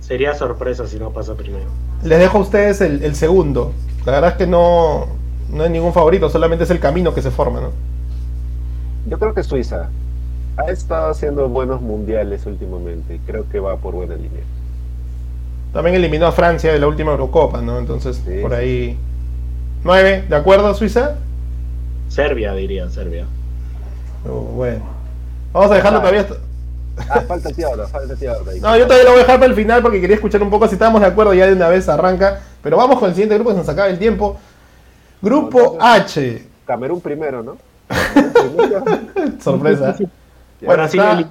[0.00, 1.64] sería sorpresa si no pasa primero.
[2.02, 3.72] Les dejo a ustedes el, el segundo.
[4.04, 5.06] La verdad es que no,
[5.50, 7.70] no hay ningún favorito, solamente es el camino que se forma, ¿no?
[9.08, 9.88] Yo creo que Suiza
[10.56, 14.42] ha estado haciendo buenos mundiales últimamente y creo que va por buena línea.
[15.72, 17.78] También eliminó a Francia de la última Eurocopa, ¿no?
[17.78, 18.38] Entonces, Sí.
[18.42, 18.96] por ahí...
[19.82, 21.16] 9, ¿de acuerdo, Suiza?
[22.08, 23.26] Serbia, diría, Serbia.
[24.28, 24.82] Oh, bueno.
[25.52, 26.20] Vamos a dejarlo todavía...
[26.22, 26.36] hasta-
[27.10, 28.14] Ah, falta Tiago, falta.
[28.60, 30.68] No, yo todavía lo voy a dejar para el final porque quería escuchar un poco
[30.68, 32.40] si estábamos de acuerdo ya de una vez arranca.
[32.62, 34.38] Pero vamos con el siguiente grupo que se nos acaba el tiempo.
[35.20, 36.46] Grupo H.
[36.66, 37.56] Camerún primero, ¿no?
[39.42, 39.96] Sorpresa.
[40.62, 41.26] Bueno, de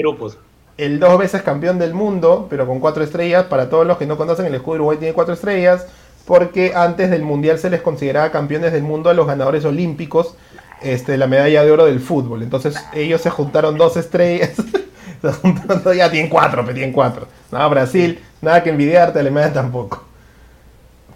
[0.00, 0.38] grupos.
[0.76, 3.44] el dos veces campeón del mundo, pero con cuatro estrellas.
[3.44, 5.86] Para todos los que no conocen, el escudo de Uruguay tiene cuatro estrellas,
[6.26, 10.34] porque antes del mundial se les consideraba campeones del mundo a los ganadores olímpicos
[10.82, 12.42] este, la medalla de oro del fútbol.
[12.42, 14.52] Entonces ellos se juntaron dos estrellas.
[15.22, 17.28] se juntaron dos- ya tienen cuatro, pero tienen cuatro.
[17.50, 20.04] No, Brasil, nada que envidiarte, Alemania tampoco.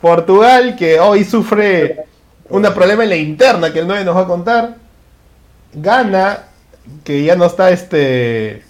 [0.01, 2.05] Portugal, que hoy sufre
[2.49, 4.77] un problema en la interna que el 9 nos va a contar.
[5.73, 6.44] Gana,
[7.05, 8.64] que ya no está este.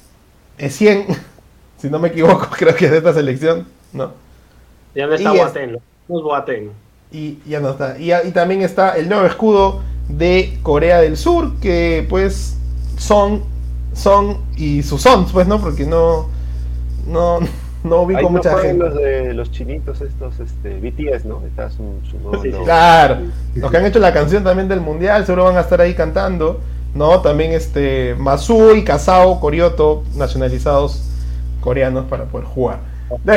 [0.58, 1.06] Es 100,
[1.78, 4.12] si no me equivoco, creo que es de esta selección, ¿no?
[4.94, 5.72] Ya no está Boateng,
[6.08, 6.70] no es Boateng.
[7.12, 7.98] Y ya no está.
[7.98, 12.56] Y, y también está el nuevo escudo de Corea del Sur, que pues
[12.98, 13.42] son,
[13.92, 15.60] son y sus sons, pues, ¿no?
[15.60, 16.28] Porque no,
[17.06, 17.40] no,
[17.84, 18.84] no ubico Ahí no mucha gente.
[18.84, 21.42] los de los chinitos estos, este, BTS, ¿no?
[21.46, 22.52] Está su, su nuevo Sí, sí.
[22.52, 22.64] logo.
[22.64, 23.16] Claro,
[23.54, 26.60] los que han hecho la canción también del mundial, seguro van a estar ahí cantando,
[26.94, 27.20] ¿no?
[27.20, 31.02] También este Masu y Kasao, Korioto, nacionalizados
[31.60, 32.78] coreanos para poder jugar.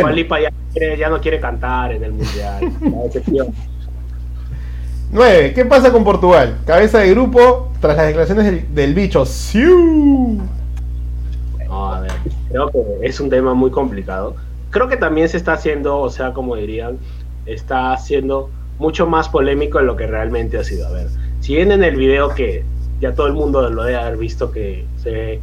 [0.02, 2.72] Dua Lipa ya, quiere- ya no quiere cantar en el mundial.
[5.12, 5.54] 9.
[5.54, 6.58] ¿Qué pasa con Portugal?
[6.66, 9.26] Cabeza de grupo tras las declaraciones del, del bicho.
[9.26, 10.40] ¡Siu!
[11.68, 12.12] No, a ver,
[12.50, 14.36] creo que es un tema muy complicado.
[14.72, 16.98] Creo que también se está haciendo, o sea, como dirían,
[17.46, 20.88] está haciendo mucho más polémico de lo que realmente ha sido.
[20.88, 21.08] A ver,
[21.42, 22.64] si bien en el video que
[23.00, 25.40] ya todo el mundo lo debe haber visto que se ve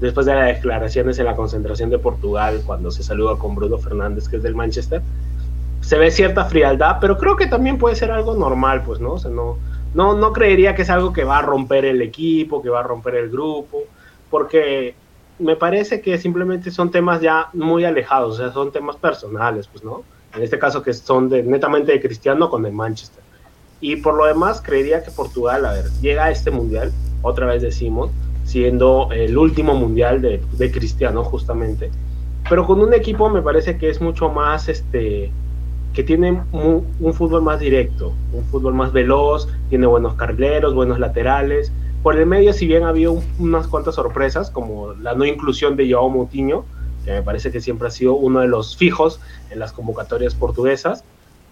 [0.00, 4.28] después de las declaraciones en la concentración de Portugal, cuando se saluda con Bruno Fernández,
[4.28, 5.02] que es del Manchester,
[5.82, 9.12] se ve cierta frialdad, pero creo que también puede ser algo normal, pues, ¿no?
[9.12, 9.58] O sea, no,
[9.94, 12.82] no, no creería que es algo que va a romper el equipo, que va a
[12.82, 13.84] romper el grupo,
[14.30, 14.94] porque
[15.38, 19.84] me parece que simplemente son temas ya muy alejados, o sea, son temas personales, pues,
[19.84, 20.02] ¿no?
[20.34, 23.22] En este caso que son de, netamente de Cristiano con el Manchester.
[23.80, 27.62] Y por lo demás, creería que Portugal, a ver, llega a este mundial, otra vez
[27.62, 28.10] decimos,
[28.50, 31.90] siendo el último mundial de, de Cristiano, justamente,
[32.48, 35.30] pero con un equipo me parece que es mucho más, este,
[35.94, 41.72] que tiene un, fútbol más directo, un fútbol más veloz, tiene buenos carrileros, buenos laterales.
[42.02, 45.76] Por el medio, si bien ha habido un, unas cuantas sorpresas, como la no inclusión
[45.76, 46.64] de Joao Moutinho,
[47.04, 51.04] que me parece que siempre ha sido uno de los fijos en las convocatorias portuguesas,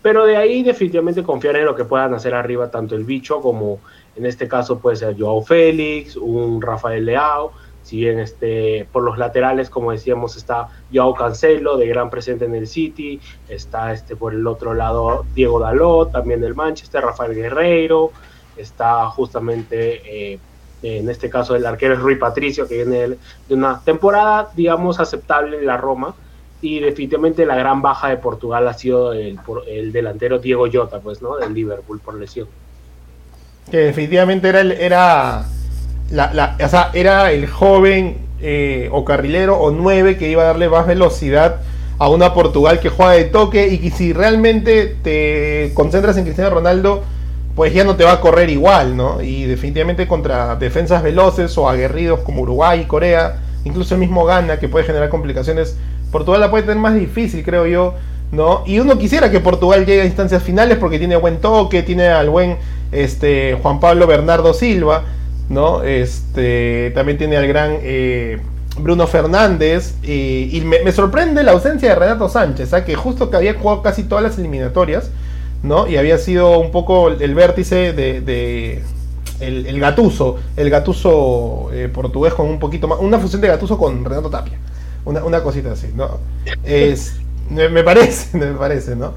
[0.02, 3.80] pero de ahí definitivamente confiar en lo que puedan hacer arriba tanto el bicho como
[4.16, 9.16] en este caso puede ser Joao Félix, un Rafael Leao, si bien este, por los
[9.16, 14.34] laterales, como decíamos, está Joao Cancelo, de gran presente en el City, está este, por
[14.34, 18.10] el otro lado Diego Dalot, también del Manchester, Rafael Guerreiro,
[18.58, 20.38] está justamente, eh,
[20.82, 23.16] en este caso el arquero es Rui Patricio, que viene
[23.48, 26.14] de una temporada, digamos, aceptable en la Roma,
[26.60, 31.22] y definitivamente la gran baja de Portugal ha sido el, el delantero Diego Jota, pues,
[31.22, 31.36] ¿no?
[31.36, 32.48] Del Liverpool por lesión.
[33.70, 35.46] Que definitivamente era, el, era,
[36.10, 40.46] la, la, o sea, era el joven eh, o carrilero o nueve que iba a
[40.46, 41.60] darle más velocidad
[41.98, 46.50] a una Portugal que juega de toque y que si realmente te concentras en Cristiano
[46.50, 47.02] Ronaldo,
[47.56, 49.20] pues ya no te va a correr igual, ¿no?
[49.20, 54.60] Y definitivamente contra defensas veloces o aguerridos como Uruguay y Corea, incluso el mismo Ghana
[54.60, 55.76] que puede generar complicaciones
[56.10, 57.94] Portugal la puede tener más difícil, creo yo,
[58.32, 58.62] ¿no?
[58.66, 62.30] Y uno quisiera que Portugal llegue a instancias finales porque tiene buen toque, tiene al
[62.30, 62.56] buen
[62.92, 65.04] este, Juan Pablo Bernardo Silva,
[65.48, 65.82] ¿no?
[65.82, 68.38] Este, también tiene al gran eh,
[68.78, 69.94] Bruno Fernández.
[70.02, 72.84] Y, me, sorprende la ausencia de Renato Sánchez, ¿ah?
[72.84, 75.10] que justo que había jugado casi todas las eliminatorias,
[75.62, 75.86] ¿no?
[75.86, 78.82] Y había sido un poco el, vértice de,
[79.40, 84.04] el, Gatuso, el Gatuso eh, portugués con un poquito más, una fusión de Gatuso con
[84.04, 84.58] Renato Tapia.
[85.08, 86.18] Una, una cosita así, ¿no?
[86.64, 87.16] Es,
[87.48, 89.14] me, me, parece, me parece, ¿no?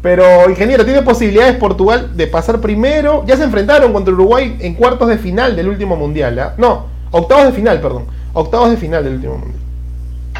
[0.00, 3.24] Pero, ingeniero, ¿tiene posibilidades Portugal de pasar primero?
[3.26, 6.44] Ya se enfrentaron contra Uruguay en cuartos de final del último mundial, ¿eh?
[6.58, 8.06] No, octavos de final, perdón.
[8.32, 9.60] Octavos de final del último mundial.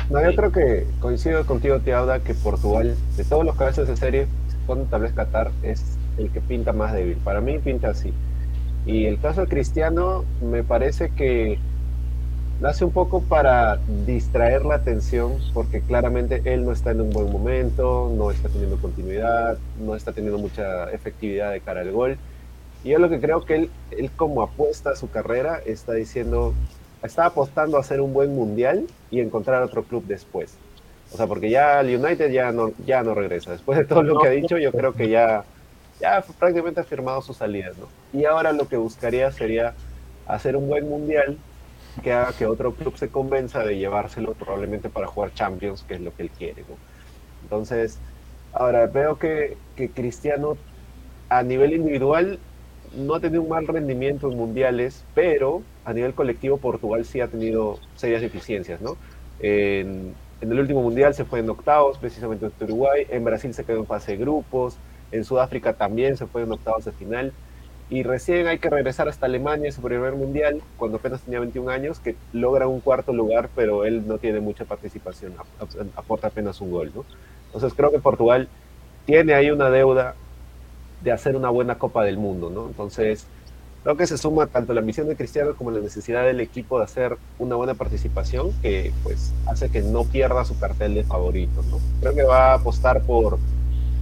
[0.08, 4.26] No, yo creo que coincido contigo, Tiauda, que Portugal, de todos los cabezas de serie,
[4.66, 5.82] con tal vez Qatar es
[6.16, 7.16] el que pinta más débil.
[7.16, 8.12] Para mí pinta así.
[8.86, 11.58] Y el caso de Cristiano, me parece que
[12.62, 17.30] nace un poco para distraer la atención, porque claramente él no está en un buen
[17.30, 22.18] momento, no está teniendo continuidad, no está teniendo mucha efectividad de cara al gol.
[22.84, 26.54] Y yo lo que creo que él, él como apuesta a su carrera, está diciendo,
[27.02, 30.56] está apostando a hacer un buen mundial y encontrar otro club después.
[31.12, 33.50] O sea, porque ya el United ya no, ya no regresa.
[33.50, 35.42] Después de todo lo que ha dicho, yo creo que ya,
[36.00, 37.88] ya prácticamente ha firmado su salida, ¿no?
[38.18, 39.74] Y ahora lo que buscaría sería
[40.28, 41.36] hacer un buen mundial
[42.00, 46.00] que haga que otro club se convenza de llevárselo probablemente para jugar Champions, que es
[46.00, 46.64] lo que él quiere.
[47.42, 47.98] Entonces,
[48.52, 50.56] ahora veo que, que, Cristiano
[51.28, 52.38] a nivel individual
[52.96, 57.28] no ha tenido un mal rendimiento en mundiales, pero a nivel colectivo Portugal sí ha
[57.28, 58.80] tenido serias deficiencias.
[58.80, 58.96] ¿no?
[59.38, 63.64] En, en el último mundial se fue en octavos, precisamente en Uruguay, en Brasil se
[63.64, 67.34] quedó en fase de grupos, en Sudáfrica también se fue en octavos de final
[67.92, 72.00] y recién hay que regresar hasta Alemania su primer mundial, cuando apenas tenía 21 años,
[72.00, 75.34] que logra un cuarto lugar, pero él no tiene mucha participación,
[75.94, 77.04] aporta apenas un gol, ¿no?
[77.48, 78.48] Entonces creo que Portugal
[79.04, 80.14] tiene ahí una deuda
[81.04, 82.66] de hacer una buena Copa del Mundo, ¿no?
[82.66, 83.26] Entonces
[83.82, 86.84] creo que se suma tanto la misión de Cristiano como la necesidad del equipo de
[86.84, 91.78] hacer una buena participación, que pues hace que no pierda su cartel de favoritos, ¿no?
[92.00, 93.38] Creo que va a apostar por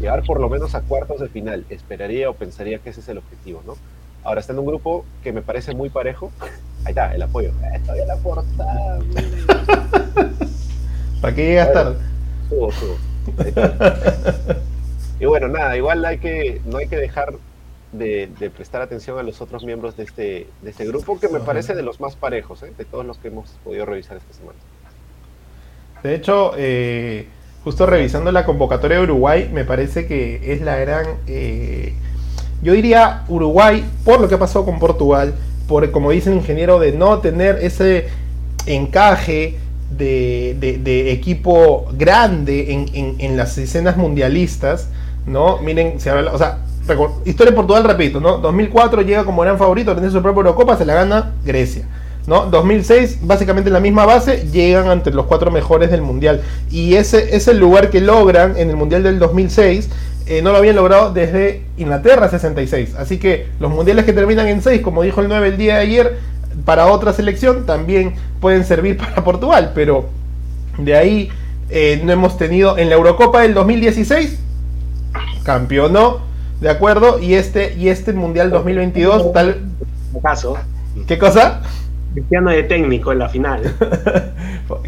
[0.00, 1.64] llegar por lo menos a cuartos de final.
[1.70, 3.76] Esperaría o pensaría que ese es el objetivo, ¿no?
[4.24, 6.32] Ahora está en un grupo que me parece muy parejo.
[6.84, 7.52] Ahí está, el apoyo.
[7.74, 8.98] Estoy en la portada.
[11.20, 11.96] ¿Para qué llegas tarde?
[12.48, 12.96] Subo, subo.
[15.20, 17.34] Y bueno, nada, igual hay que, no hay que dejar
[17.92, 21.40] de, de, prestar atención a los otros miembros de este, de este grupo, que me
[21.40, 22.72] parece de los más parejos, ¿eh?
[22.76, 24.58] de todos los que hemos podido revisar esta semana.
[26.02, 27.28] De hecho, eh,
[27.64, 31.07] justo revisando la convocatoria de Uruguay, me parece que es la gran...
[31.27, 31.94] Eh,
[32.62, 35.35] yo diría Uruguay, por lo que ha pasado con Portugal,
[35.66, 38.09] por, como dice el ingeniero, de no tener ese
[38.66, 39.57] encaje
[39.90, 44.88] de, de, equipo grande en, en, en, las escenas mundialistas,
[45.27, 45.59] ¿no?
[45.59, 46.59] Miren, se habla, o sea,
[47.25, 48.38] historia de Portugal, repito, ¿no?
[48.38, 51.85] 2004 llega como gran favorito, tiene su propia Eurocopa, se la gana Grecia.
[52.26, 52.46] ¿No?
[52.46, 56.42] 2006, básicamente la misma base, llegan ante los cuatro mejores del mundial.
[56.70, 59.88] Y ese es el lugar que logran en el mundial del 2006.
[60.26, 62.94] eh, no lo habían logrado desde Inglaterra 66.
[62.96, 65.80] Así que los mundiales que terminan en 6, como dijo el 9 el día de
[65.80, 66.18] ayer,
[66.64, 69.72] para otra selección también pueden servir para Portugal.
[69.74, 70.09] Pero
[70.78, 71.30] de ahí
[71.68, 74.38] eh, no hemos tenido en la Eurocopa del 2016,
[75.44, 76.18] campeonó,
[76.61, 77.18] ¿de acuerdo?
[77.18, 79.61] Y este, y este mundial 2022, tal.
[81.06, 81.62] ¿Qué cosa?
[82.12, 83.62] Cristiano de técnico en la final.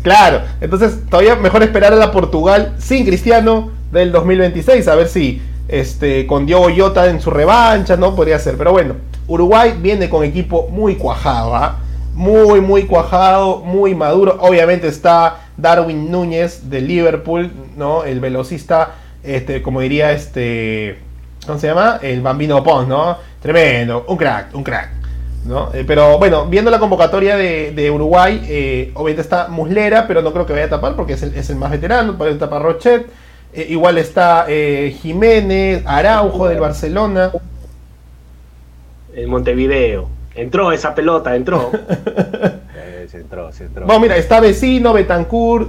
[0.02, 5.42] Claro, entonces todavía mejor esperar a la Portugal sin Cristiano del 2026, a ver si
[5.68, 8.14] este, con Diogo Jota en su revancha, ¿no?
[8.14, 8.94] Podría ser, pero bueno,
[9.26, 11.78] Uruguay viene con equipo muy cuajado, ¿ah?
[12.14, 14.36] Muy, muy cuajado, muy maduro.
[14.40, 18.04] Obviamente está Darwin Núñez de Liverpool, ¿no?
[18.04, 20.98] El velocista, este, como diría este,
[21.46, 21.98] ¿cómo se llama?
[22.02, 23.16] El Bambino Pons, ¿no?
[23.40, 25.01] Tremendo, un crack, un crack.
[25.44, 25.70] ¿No?
[25.74, 30.32] Eh, pero bueno, viendo la convocatoria de, de Uruguay, eh, obviamente está Muslera, pero no
[30.32, 33.06] creo que vaya a tapar porque es el, es el más veterano, puede tapar Rochet.
[33.54, 37.32] Eh, igual está eh, Jiménez, Araujo del Barcelona.
[39.14, 40.08] En Montevideo.
[40.34, 41.70] Entró esa pelota, entró.
[43.08, 43.84] Se entró, se entró.
[43.84, 45.68] Bueno, mira, está Vecino, Betancourt,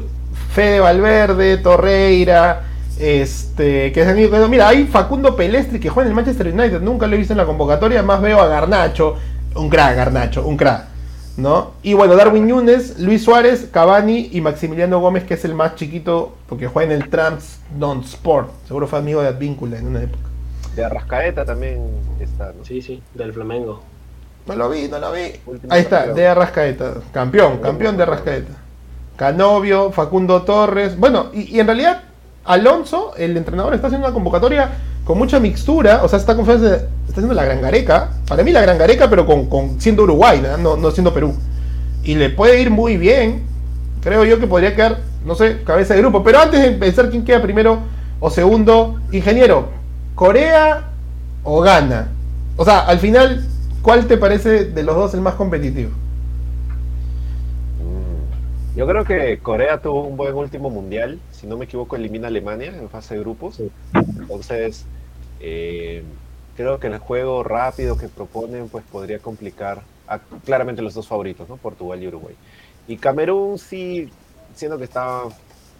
[0.53, 2.61] Fede Valverde, Torreira,
[2.97, 4.47] este, que quedando.
[4.47, 7.37] Mira, hay Facundo Pelestri que juega en el Manchester United, nunca lo he visto en
[7.39, 9.17] la convocatoria, más veo a Garnacho,
[9.55, 10.85] un crack, Garnacho, un crack,
[11.37, 11.71] ¿no?
[11.83, 16.35] Y bueno, Darwin Núñez, Luis Suárez, Cavani y Maximiliano Gómez, que es el más chiquito,
[16.47, 20.23] porque juega en el Trans Non Sport, seguro fue amigo de Advíncula en una época.
[20.75, 21.79] De Arrascaeta también
[22.19, 22.65] está, ¿no?
[22.65, 23.81] Sí, sí, del Flamengo.
[24.47, 25.31] No lo vi, no lo vi.
[25.45, 26.15] Último Ahí está, campeón.
[26.17, 26.93] de Arrascaeta.
[27.13, 28.51] Campeón, campeón de Arrascaeta.
[29.15, 30.97] Canovio, Facundo Torres.
[30.97, 32.01] Bueno, y, y en realidad,
[32.45, 34.69] Alonso, el entrenador, está haciendo una convocatoria
[35.05, 36.01] con mucha mixtura.
[36.03, 36.77] O sea, está, confiando-
[37.13, 38.09] está haciendo la gran gareca.
[38.27, 40.57] Para mí, la gran gareca, pero con, con siendo Uruguay, ¿no?
[40.57, 41.35] no, no siendo Perú.
[42.03, 43.43] Y le puede ir muy bien.
[44.01, 46.23] Creo yo que podría quedar, no sé, cabeza de grupo.
[46.23, 47.79] Pero antes de pensar quién queda primero
[48.19, 49.69] o segundo, ingeniero,
[50.15, 50.89] ¿Corea
[51.43, 52.07] o Ghana?
[52.57, 53.45] O sea, al final,
[53.83, 55.91] ¿cuál te parece de los dos el más competitivo?
[57.79, 58.77] Mm.
[58.77, 61.19] Yo creo que Corea tuvo un buen último mundial.
[61.31, 63.61] Si no me equivoco, elimina a Alemania en fase de grupos.
[63.93, 64.85] Entonces,
[65.39, 66.03] eh,
[66.55, 71.47] creo que el juego rápido que proponen pues podría complicar a claramente los dos favoritos,
[71.49, 71.57] ¿no?
[71.57, 72.35] Portugal y Uruguay.
[72.87, 74.09] Y Camerún sí,
[74.55, 75.21] siendo que está,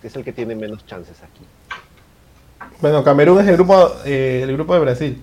[0.02, 1.46] que es el que tiene menos chances aquí.
[2.82, 5.22] Bueno, Camerún es el grupo, eh, el grupo de Brasil.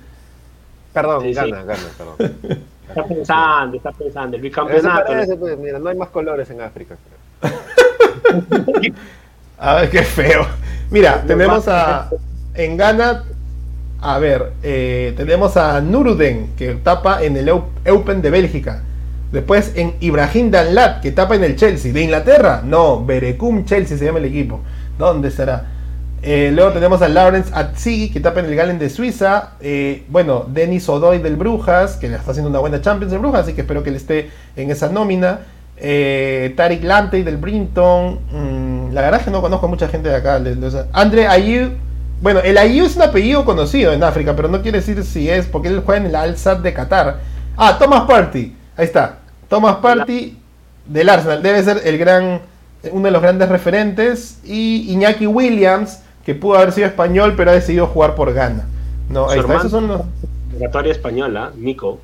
[0.92, 1.34] Perdón, Sí, sí.
[1.34, 2.36] gana, gana, perdón.
[2.90, 4.36] Está pensando, está pensando.
[4.36, 5.06] El bicampeonato.
[5.06, 6.96] parece, pues, mira, no hay más colores en África.
[7.40, 7.52] creo.
[9.58, 10.44] A ver, qué feo.
[10.90, 12.10] Mira, tenemos a.
[12.54, 13.22] En Ghana.
[14.02, 17.48] A ver, eh, tenemos a Nuruden, que tapa en el
[17.84, 18.82] Eupen de Bélgica.
[19.30, 21.92] Después en Ibrahim Danlat, que tapa en el Chelsea.
[21.92, 22.62] ¿De Inglaterra?
[22.64, 24.60] No, Berecum Chelsea se llama el equipo.
[24.98, 25.66] ¿Dónde será?
[26.22, 29.52] Eh, luego tenemos a Lawrence Atzigi, que tapa en el Galen de Suiza.
[29.60, 33.42] Eh, bueno, Denis Odoy del Brujas, que le está haciendo una buena Champions del Brujas,
[33.42, 35.40] así que espero que él esté en esa nómina.
[35.76, 38.18] Eh, Tariq Lamptey del Brinton.
[38.32, 40.40] Mm, la verdad es que no conozco a mucha gente de acá.
[40.40, 41.70] de- de- Andre Ayew.
[42.20, 45.46] Bueno, el Ayew es un apellido conocido en África, pero no quiere decir si es,
[45.46, 47.20] porque él juega en el Al-Sad de Qatar.
[47.56, 48.54] Ah, Thomas Party.
[48.76, 49.18] Ahí está.
[49.48, 50.36] Thomas Party
[50.86, 51.42] del Arsenal.
[51.42, 52.40] Debe ser el gran,
[52.92, 54.38] uno de los grandes referentes.
[54.44, 58.66] Y Iñaki Williams, que pudo haber sido español, pero ha decidido jugar por Ghana.
[59.08, 59.56] No, ahí está.
[59.56, 60.02] Esos son los.
[60.86, 62.00] Española, Nico.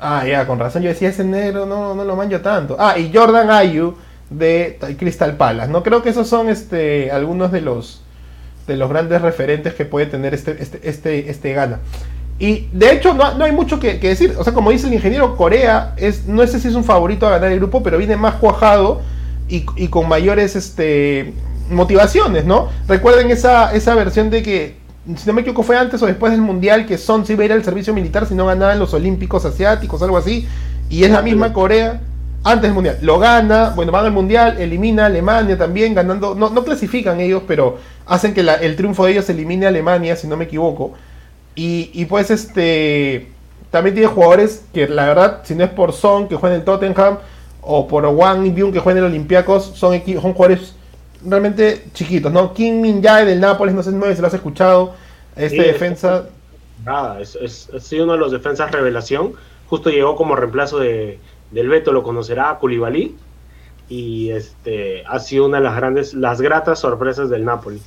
[0.00, 0.82] Ah, ya, con razón.
[0.82, 2.76] Yo decía ese negro, no, no lo manjo tanto.
[2.78, 3.94] Ah, y Jordan Ayu
[4.30, 5.70] de Crystal Palace.
[5.70, 8.03] No creo que esos son este algunos de los
[8.66, 11.80] de los grandes referentes que puede tener este este este, este Ghana.
[12.38, 14.34] Y de hecho no, no hay mucho que, que decir.
[14.38, 17.30] O sea, como dice el ingeniero, Corea es no sé si es un favorito a
[17.30, 19.02] ganar el grupo, pero viene más cuajado
[19.48, 21.32] y, y con mayores este
[21.70, 22.68] motivaciones, ¿no?
[22.88, 24.76] Recuerden esa, esa versión de que,
[25.16, 27.46] si no me equivoco, fue antes o después del Mundial, que Son se iba a
[27.46, 30.46] ir al servicio militar si no ganaban los Olímpicos Asiáticos, algo así.
[30.90, 32.00] Y es la misma Corea
[32.44, 32.98] antes del Mundial.
[33.02, 37.44] Lo gana, bueno, van al Mundial, elimina a Alemania también, ganando, no, no clasifican ellos,
[37.46, 40.94] pero hacen que la- el triunfo de ellos elimine a Alemania, si no me equivoco.
[41.54, 43.32] Y, y pues este
[43.70, 46.64] también tiene jugadores que la verdad, si no es por Son que juega en el
[46.64, 47.18] Tottenham
[47.60, 50.74] o por Wang Byung que juega en el Olympiacos, son, son jugadores
[51.24, 52.52] realmente chiquitos, ¿no?
[52.54, 54.94] Kim Min Jae del Nápoles, no sé si lo has escuchado,
[55.36, 56.26] este Sí, defensa,
[56.76, 59.34] Nada, es, es, ha sido uno de los defensas revelación.
[59.64, 61.22] Justo llegó como reemplazo de,
[61.54, 63.16] del Beto, lo conocerá Koulibaly.
[63.88, 67.80] Y este ha sido una de las grandes, las gratas sorpresas del Napoli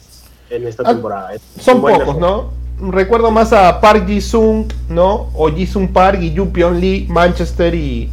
[0.49, 1.33] en esta Ah, temporada.
[1.33, 2.17] Es son pocos.
[2.17, 2.51] ¿no?
[2.79, 5.29] Recuerdo más a Park Ji-sung, ¿no?
[5.33, 8.11] O Ji-sung Park y Yu Lee, Manchester y,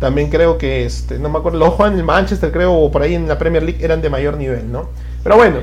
[0.00, 3.14] También creo que, este, no me acuerdo, los Juan el Manchester, creo, o por ahí
[3.14, 4.90] en la Premier League eran de mayor nivel, ¿no?
[5.22, 5.60] Pero bueno,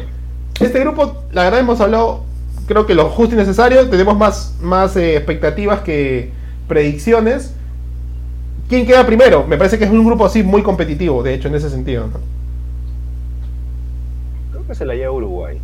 [0.60, 2.24] este grupo, la verdad hemos hablado,
[2.68, 6.32] creo que lo justo y necesario, tenemos más, más eh, expectativas que
[6.68, 7.54] predicciones.
[8.70, 9.46] ¿Quién queda primero?
[9.46, 12.20] Me parece que es un grupo así muy competitivo, de hecho, en ese sentido, ¿no?
[14.52, 15.60] Creo que se la lleva Uruguay.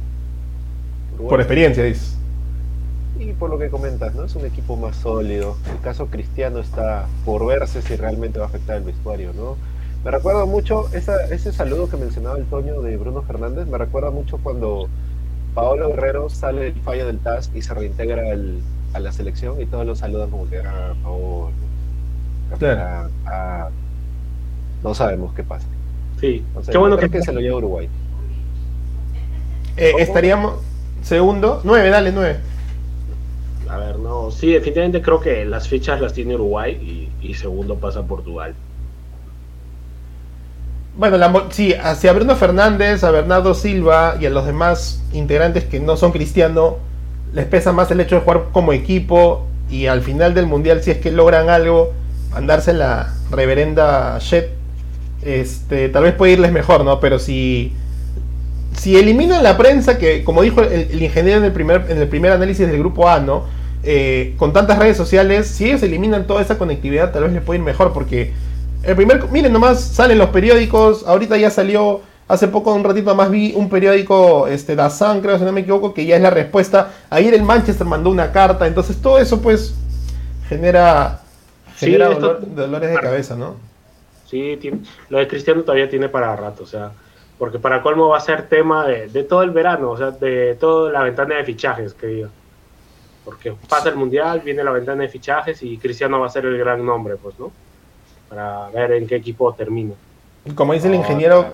[1.15, 1.29] Uruguay.
[1.29, 2.15] Por experiencia, dices.
[3.19, 4.23] Y por lo que comentas, ¿no?
[4.23, 5.57] Es un equipo más sólido.
[5.73, 9.57] El caso Cristiano está por verse si realmente va a afectar el vestuario, ¿no?
[10.05, 13.67] Me recuerda mucho esa- ese saludo que mencionaba el Toño de Bruno Fernández.
[13.67, 14.87] Me recuerda mucho cuando
[15.53, 18.59] Paolo Guerrero sale del fallo del TAS y se reintegra al-
[18.93, 21.51] a la selección y todos lo saludan como que, ah, Paolo.
[22.49, 23.69] Capitán, ah".
[24.83, 25.67] no sabemos qué pasa.
[26.19, 27.89] Sí, qué bueno creo que, que se lo lleva Uruguay.
[29.77, 30.55] Eh, estaríamos
[31.01, 32.39] segundo, nueve, dale, nueve.
[33.69, 36.73] A ver, no, sí, definitivamente creo que las fichas las tiene Uruguay
[37.21, 38.53] y, y segundo pasa Portugal.
[40.97, 45.63] Bueno, la, mo- sí, hacia Bruno Fernández, a Bernardo Silva y a los demás integrantes
[45.63, 46.77] que no son cristiano,
[47.31, 50.91] les pesa más el hecho de jugar como equipo y al final del mundial, si
[50.91, 51.93] es que logran algo,
[52.31, 54.45] mandarse la reverenda Shed,
[55.21, 56.99] este, tal vez puede irles mejor, ¿no?
[56.99, 57.73] Pero si,
[58.77, 62.07] si eliminan la prensa, que como dijo el, el ingeniero en el, primer, en el
[62.07, 63.45] primer análisis del grupo A, ¿no?
[63.81, 67.59] Eh, con tantas redes sociales, si ellos eliminan toda esa conectividad, tal vez les puede
[67.59, 68.33] ir mejor, porque
[68.83, 73.31] el primer, miren nomás, salen los periódicos, ahorita ya salió, hace poco, un ratito más
[73.31, 76.91] vi un periódico, este, Dazan, creo, si no me equivoco, que ya es la respuesta.
[77.09, 79.73] Ayer el Manchester mandó una carta, entonces todo eso pues
[80.49, 81.21] genera,
[81.79, 83.55] Sí, genera esto- dolor- dolores de cabeza, ¿no?
[84.25, 86.91] Sí, tiene- lo de Cristiano todavía tiene para rato, o sea,
[87.37, 90.55] porque para colmo va a ser tema de, de todo el verano, o sea, de
[90.59, 92.29] toda la ventana de fichajes, que diga.
[93.25, 96.57] Porque pasa el mundial, viene la ventana de fichajes y Cristiano va a ser el
[96.57, 97.51] gran nombre, pues, ¿no?
[98.27, 99.93] Para ver en qué equipo termina.
[100.55, 101.45] Como dice el ingeniero,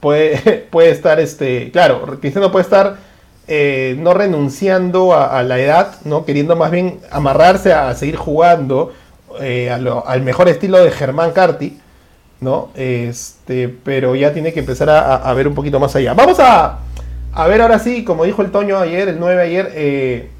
[0.00, 2.96] puede, puede estar, este, claro, Cristiano puede estar
[3.48, 8.92] eh, no renunciando a, a la edad, no queriendo más bien amarrarse a, seguir jugando
[9.40, 11.78] eh, a lo- al mejor estilo de Germán Carti,
[12.40, 12.70] ¿no?
[12.74, 16.14] Este, pero ya tiene que empezar a, a- ver un poquito más allá.
[16.14, 16.78] Vamos a,
[17.32, 20.30] a ver ahora sí, como dijo el Toño ayer, el 9 ayer, eh,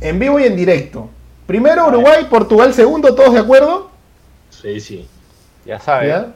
[0.00, 1.08] en vivo y en directo.
[1.46, 3.90] Primero Uruguay, Portugal segundo, ¿todos de acuerdo?
[4.50, 5.06] Sí, sí.
[5.66, 6.28] Ya sabes, ¿Ya?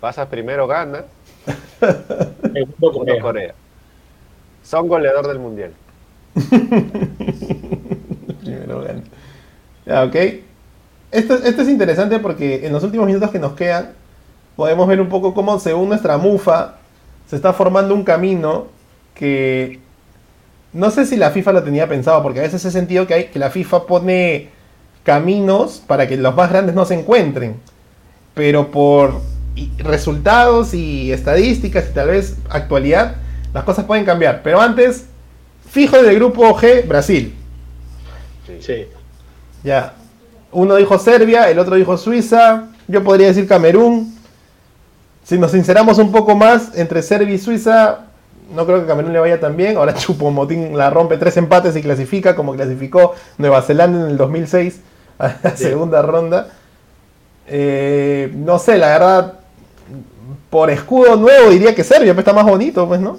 [0.00, 1.04] pasa primero gana,
[1.80, 3.20] Segundo segundo Corea.
[3.22, 3.54] Corea.
[4.64, 5.72] Son goleador del mundial.
[8.42, 9.02] Primero gana.
[9.86, 10.16] Ya, ok.
[11.12, 13.90] Esto, esto es interesante porque en los últimos minutos que nos quedan
[14.56, 16.76] podemos ver un poco cómo según nuestra mufa
[17.28, 18.68] se está formando un camino
[19.14, 19.78] que
[20.72, 23.24] no sé si la FIFA lo tenía pensado porque a veces he sentido que, hay,
[23.26, 24.48] que la FIFA pone
[25.04, 27.56] caminos para que los más grandes no se encuentren
[28.34, 29.20] pero por
[29.78, 33.16] resultados y estadísticas y tal vez actualidad
[33.52, 35.06] las cosas pueden cambiar pero antes
[35.70, 37.34] fijo del grupo G Brasil
[38.60, 38.86] Sí.
[39.62, 39.94] ya.
[40.52, 42.68] Uno dijo Serbia, el otro dijo Suiza.
[42.88, 44.14] Yo podría decir Camerún.
[45.24, 48.00] Si nos sinceramos un poco más entre Serbia y Suiza,
[48.54, 49.76] no creo que Camerún le vaya tan bien.
[49.76, 54.80] Ahora Chupomotín la rompe tres empates y clasifica como clasificó Nueva Zelanda en el 2006
[55.18, 55.64] a la Sí.
[55.64, 56.48] segunda ronda.
[57.46, 59.34] Eh, no sé, la verdad,
[60.50, 63.18] por escudo nuevo diría que Serbia pues, está más bonito, pues, ¿no?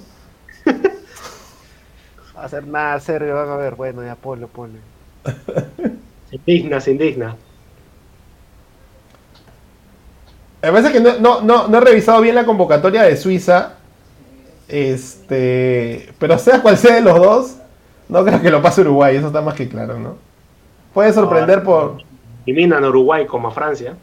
[2.37, 3.75] Va a hacer nada serio, van a ver.
[3.75, 4.79] Bueno, ya ponlo, ponlo.
[6.33, 7.35] Indigna, se indigna.
[10.61, 13.73] Me parece que no, no, no, no he revisado bien la convocatoria de Suiza.
[14.67, 16.09] Este.
[16.19, 17.55] Pero sea cual sea de los dos,
[18.09, 20.15] no creo que lo pase Uruguay, eso está más que claro, ¿no?
[20.93, 21.63] Puede sorprender Ah.
[21.63, 21.97] por.
[22.45, 23.95] Eliminan a Uruguay como a Francia.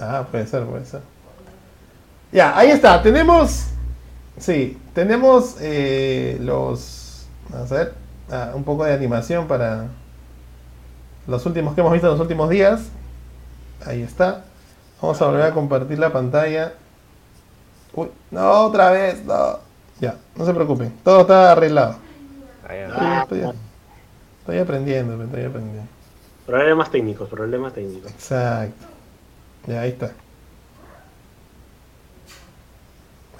[0.00, 1.00] Ah, puede ser, puede ser.
[2.30, 3.02] Ya, ahí está.
[3.02, 3.66] Tenemos.
[4.38, 7.26] Sí, tenemos eh, los.
[7.48, 7.94] Vamos a ver.
[8.30, 9.86] ah, un poco de animación para
[11.26, 12.88] los últimos que hemos visto en los últimos días.
[13.86, 14.44] Ahí está.
[15.00, 16.72] Vamos a volver a compartir la pantalla.
[17.94, 19.58] Uy, no, otra vez, no.
[20.00, 20.92] Ya, no se preocupen.
[21.04, 21.96] Todo está arreglado.
[22.68, 23.22] Ahí Estoy, anda.
[23.22, 23.52] estoy-
[24.40, 25.88] estoy aprendiendo, estoy aprendiendo.
[26.46, 28.10] Problemas técnicos, problemas técnicos.
[28.10, 28.86] Exacto.
[29.66, 30.12] Ya, ahí está.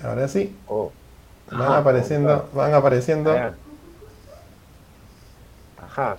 [0.04, 0.90] Ahora sí, Oh,
[1.50, 3.32] van apareciendo, van apareciendo.
[5.80, 6.16] Ajá.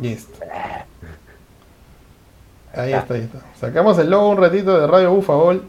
[0.00, 0.38] Listo.
[2.74, 3.38] Ahí está, ahí está.
[3.60, 5.62] Sacamos el logo un ratito de Radio Bufagol.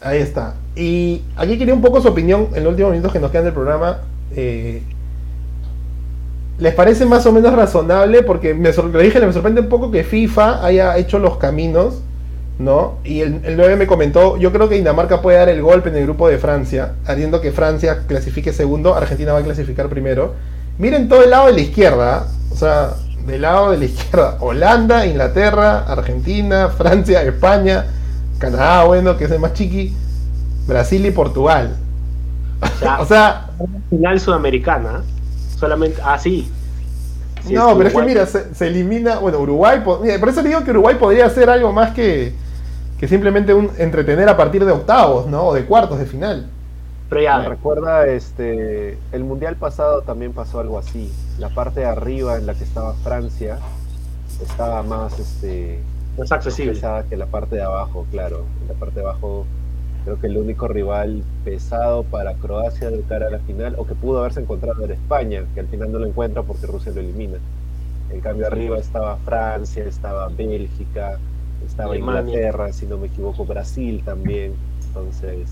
[0.00, 0.54] Ahí está.
[0.74, 3.54] Y aquí quería un poco su opinión en los últimos minutos que nos quedan del
[3.54, 4.00] programa.
[4.34, 4.82] Eh,
[6.58, 8.22] ¿Les parece más o menos razonable?
[8.22, 12.00] Porque me lo dije, me sorprende un poco que FIFA haya hecho los caminos,
[12.58, 12.94] ¿no?
[13.04, 15.96] Y el, el 9 me comentó, yo creo que Dinamarca puede dar el golpe en
[15.96, 20.32] el grupo de Francia, haciendo que Francia clasifique segundo, Argentina va a clasificar primero.
[20.78, 22.26] Miren todo el lado de la izquierda, ¿ah?
[22.50, 22.94] o sea,
[23.26, 27.86] del lado de la izquierda, Holanda, Inglaterra, Argentina, Francia, España,
[28.38, 29.94] Canadá, bueno, que es el más chiqui,
[30.66, 31.76] Brasil y Portugal.
[32.62, 33.50] O sea, O sea,
[33.90, 35.02] final sudamericana.
[35.58, 36.00] Solamente.
[36.04, 36.50] Ah, sí.
[37.50, 39.18] No, pero es que mira, se, se elimina.
[39.18, 39.80] Bueno, Uruguay.
[40.02, 42.32] mira, por eso digo que Uruguay podría hacer algo más que,
[42.98, 45.44] que simplemente un entretener a partir de octavos, ¿no?
[45.48, 46.46] O de cuartos de final.
[47.08, 51.12] Pero ya, Me recuerda este el mundial pasado también pasó algo así.
[51.38, 53.58] La parte de arriba en la que estaba Francia
[54.42, 55.80] estaba más este
[56.16, 56.72] es accesible.
[56.72, 58.44] pesada que la parte de abajo, claro.
[58.62, 59.44] En la parte de abajo
[60.04, 63.94] creo que el único rival pesado para Croacia de cara a la final o que
[63.94, 67.38] pudo haberse encontrado era España, que al final no lo encuentra porque Rusia lo elimina.
[68.10, 71.18] En cambio arriba estaba Francia, estaba Bélgica,
[71.66, 72.34] estaba Alemania.
[72.34, 74.54] Inglaterra, si no me equivoco, Brasil también.
[74.86, 75.50] Entonces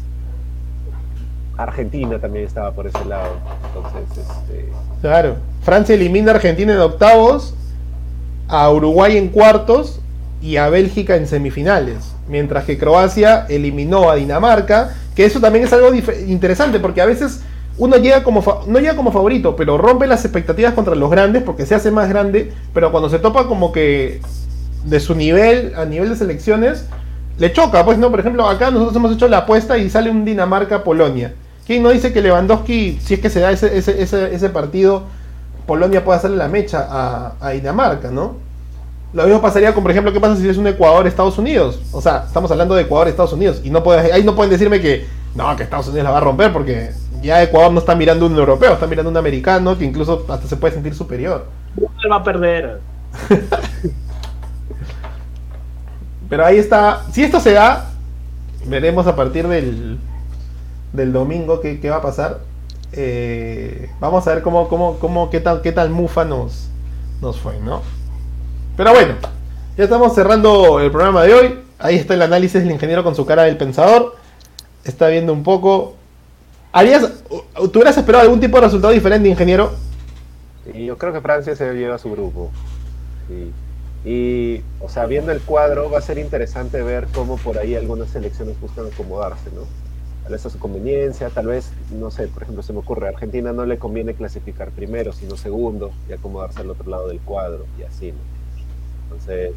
[1.56, 3.34] Argentina también estaba por ese lado.
[3.66, 4.68] Entonces, este,
[5.00, 5.36] Claro.
[5.62, 7.54] Francia elimina a Argentina en octavos,
[8.48, 10.00] a Uruguay en cuartos
[10.42, 12.14] y a Bélgica en semifinales.
[12.28, 15.90] Mientras que Croacia eliminó a Dinamarca, que eso también es algo
[16.26, 17.40] interesante porque a veces
[17.76, 21.66] uno llega como no llega como favorito, pero rompe las expectativas contra los grandes porque
[21.66, 24.20] se hace más grande, pero cuando se topa como que
[24.84, 26.86] de su nivel a nivel de selecciones
[27.38, 30.24] le choca, pues no, por ejemplo, acá nosotros hemos hecho la apuesta y sale un
[30.24, 31.34] Dinamarca-Polonia.
[31.66, 35.04] ¿Quién no dice que Lewandowski, si es que se da ese, ese, ese, ese partido,
[35.66, 38.36] Polonia puede hacerle la mecha a, a Dinamarca, ¿no?
[39.14, 41.80] Lo mismo pasaría con, por ejemplo, ¿qué pasa si es un Ecuador-Estados Unidos?
[41.92, 43.60] O sea, estamos hablando de Ecuador-Estados Unidos.
[43.62, 45.06] Y no puede, ahí no pueden decirme que,
[45.36, 46.90] no, que Estados Unidos la va a romper porque
[47.22, 50.56] ya Ecuador no está mirando un europeo, está mirando un americano que incluso hasta se
[50.56, 51.46] puede sentir superior.
[52.10, 52.80] Va a perder.
[56.28, 57.04] Pero ahí está.
[57.12, 57.90] Si esto se da,
[58.66, 59.98] veremos a partir del,
[60.94, 62.40] del domingo qué, qué va a pasar.
[62.92, 66.68] Eh, vamos a ver cómo, cómo, cómo, qué tal, qué tal mufa nos,
[67.20, 67.82] nos fue, ¿no?
[68.76, 69.14] Pero bueno,
[69.76, 71.58] ya estamos cerrando el programa de hoy.
[71.78, 74.14] Ahí está el análisis del ingeniero con su cara del pensador.
[74.84, 75.96] Está viendo un poco.
[76.72, 79.72] ¿Harías, ¿Tú hubieras esperado algún tipo de resultado diferente, ingeniero?
[80.72, 82.50] Y yo creo que Francia se lleva su grupo.
[83.28, 83.52] Sí.
[84.04, 88.10] Y, o sea, viendo el cuadro, va a ser interesante ver cómo por ahí algunas
[88.10, 89.62] selecciones buscan acomodarse, ¿no?
[90.24, 93.10] Tal vez a su conveniencia, tal vez, no sé, por ejemplo, se me ocurre, a
[93.10, 97.66] Argentina no le conviene clasificar primero, sino segundo, y acomodarse al otro lado del cuadro,
[97.78, 98.18] y así, ¿no?
[99.04, 99.52] Entonces,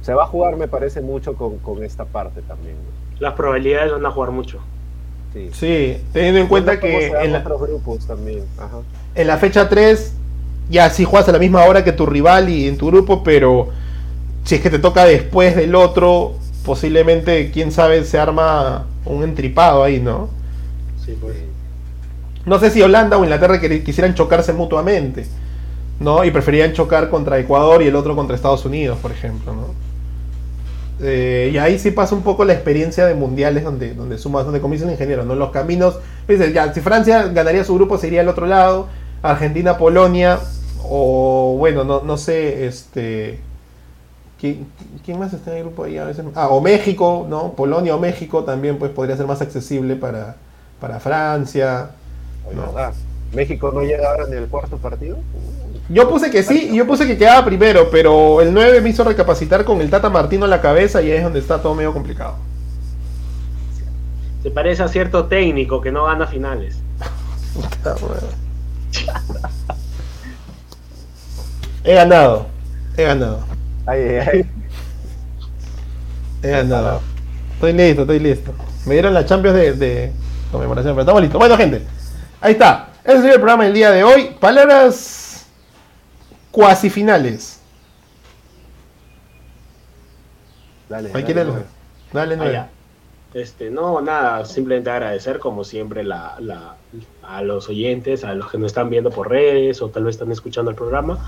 [0.00, 3.20] se va a jugar, me parece, mucho con, con esta parte también, ¿no?
[3.20, 4.60] Las probabilidades van a jugar mucho.
[5.32, 5.50] Sí.
[5.52, 8.78] Sí, teniendo en cuenta que en la, otros grupos también, ajá.
[9.16, 10.14] en la fecha 3
[10.70, 13.68] ya sí juegas a la misma hora que tu rival y en tu grupo, pero
[14.44, 16.34] si es que te toca después del otro,
[16.64, 20.28] posiblemente, quién sabe, se arma un entripado ahí, ¿no?
[21.04, 21.36] Sí, pues.
[22.46, 25.26] No sé si Holanda o Inglaterra quisieran chocarse mutuamente,
[26.00, 26.24] ¿no?
[26.24, 29.84] Y preferían chocar contra Ecuador y el otro contra Estados Unidos, por ejemplo, ¿no?
[31.00, 34.60] Eh, y ahí sí pasa un poco la experiencia de mundiales donde, donde sumas, donde
[34.60, 35.34] dice el ingeniero, ¿no?
[35.34, 35.98] Los caminos,
[36.28, 38.88] dices, ya, si Francia ganaría su grupo, se iría al otro lado,
[39.22, 40.38] Argentina, Polonia,
[40.82, 43.40] o bueno, no, no sé, este.
[44.44, 44.66] ¿Quién,
[45.02, 45.96] quién más está en el grupo ahí?
[45.96, 47.52] A veces, ah, o México, ¿no?
[47.52, 50.36] Polonia o México también pues podría ser más accesible para,
[50.80, 51.92] para Francia.
[53.32, 55.16] México no llega ahora en el cuarto partido.
[55.88, 59.02] Yo puse que sí y yo puse que quedaba primero, pero el 9 me hizo
[59.02, 61.94] recapacitar con el Tata Martino en la cabeza y ahí es donde está todo medio
[61.94, 62.36] complicado.
[64.42, 66.76] Se parece a cierto técnico que no gana finales.
[71.86, 72.46] He ganado,
[72.96, 73.40] he ganado,
[73.86, 74.50] Ay, ay, ay.
[76.42, 77.00] he ganado.
[77.54, 78.52] Estoy listo, estoy listo.
[78.86, 80.12] Me dieron la Champions de, de
[80.50, 81.38] conmemoración, pero estamos listos.
[81.38, 81.82] Bueno, gente,
[82.40, 82.90] ahí está.
[83.04, 84.36] Ese es el programa del día de hoy.
[84.40, 85.46] Palabras
[86.50, 87.60] cuasi finales.
[90.88, 91.64] Dale, dale, quiere- dale.
[92.12, 92.52] Dale, Ah, 9.
[92.52, 92.70] ya.
[93.34, 96.76] Este, no, nada, simplemente agradecer como siempre la, la-
[97.22, 100.30] a los oyentes, a los que nos están viendo por redes o tal vez están
[100.30, 101.18] escuchando el programa.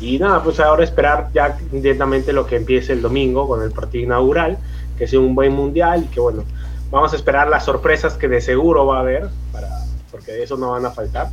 [0.00, 4.04] Y nada, pues ahora esperar ya directamente lo que empiece el domingo con el partido
[4.04, 4.58] inaugural,
[4.96, 6.44] que sea un buen mundial y que bueno,
[6.90, 9.68] vamos a esperar las sorpresas que de seguro va a haber, para,
[10.10, 11.28] porque de eso no van a faltar.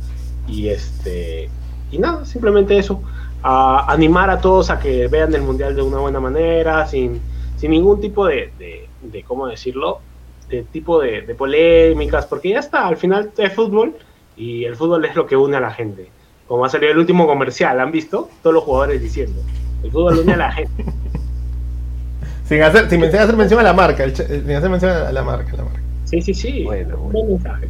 [0.46, 1.50] Y este
[1.90, 3.02] y nada, simplemente eso.
[3.42, 7.20] Animar a todos a que vean el mundial de una buena manera, sin,
[7.56, 10.00] sin ningún tipo de, de, de, ¿cómo decirlo?
[10.48, 13.94] De tipo de, de polémicas, porque ya está, al final es fútbol
[14.36, 16.10] y el fútbol es lo que une a la gente.
[16.48, 18.28] Como ha salido el último comercial, ¿han visto?
[18.42, 19.40] Todos los jugadores diciendo,
[19.84, 20.84] el fútbol une a la gente.
[22.48, 25.54] Sin hacer, sin hacer mención a la marca, el, sin hacer mención a la marca,
[25.54, 25.80] la marca.
[26.06, 26.64] Sí, sí, sí.
[26.64, 27.28] Bueno, Un bueno.
[27.34, 27.68] mensaje.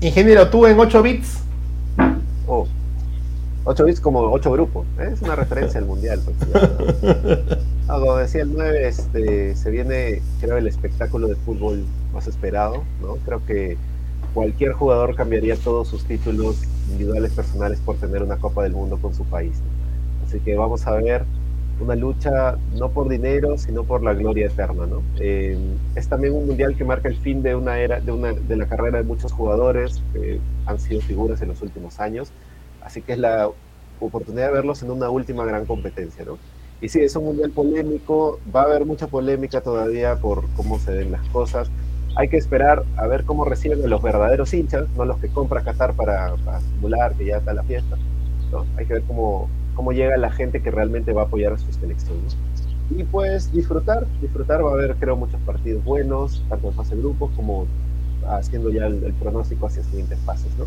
[0.00, 1.40] Ingeniero, tú en 8 bits.
[2.46, 2.66] Oh.
[3.64, 4.86] 8 bits como 8 grupos.
[4.98, 5.10] ¿eh?
[5.12, 6.22] Es una referencia al mundial.
[6.24, 7.58] pues, ya.
[7.88, 11.84] Ah, como decía el 9, este, se viene, creo, el espectáculo de fútbol
[12.14, 12.84] más esperado.
[13.02, 13.16] ¿no?
[13.26, 13.76] Creo que
[14.34, 19.14] cualquier jugador cambiaría todos sus títulos individuales, personales, por tener una Copa del Mundo con
[19.14, 19.60] su país.
[20.26, 21.24] Así que vamos a ver
[21.80, 24.86] una lucha no por dinero, sino por la gloria eterna.
[24.86, 25.02] ¿no?
[25.18, 25.58] Eh,
[25.94, 29.04] es también un mundial que marca el fin de una era, de, la carrera de
[29.04, 32.30] muchos jugadores que han sido figuras en los últimos años.
[32.82, 33.50] Así que es la
[34.00, 36.24] oportunidad de verlos en una última gran competencia.
[36.80, 40.92] Y sí, es un mundial polémico, va a haber mucha polémica todavía por cómo se
[40.92, 41.70] ven las cosas.
[42.14, 45.62] Hay que esperar a ver cómo reciben a los verdaderos hinchas, no los que compra
[45.62, 47.96] Qatar para, para simular que ya está la fiesta.
[48.50, 48.66] ¿no?
[48.76, 51.72] Hay que ver cómo, cómo llega la gente que realmente va a apoyar a su
[51.72, 52.18] selección.
[52.18, 52.98] ¿no?
[52.98, 57.00] Y pues disfrutar, disfrutar, va a haber creo muchos partidos buenos, tanto en fase de
[57.00, 57.66] grupos como
[58.28, 60.50] haciendo ya el, el pronóstico hacia siguientes fases.
[60.58, 60.66] ¿no?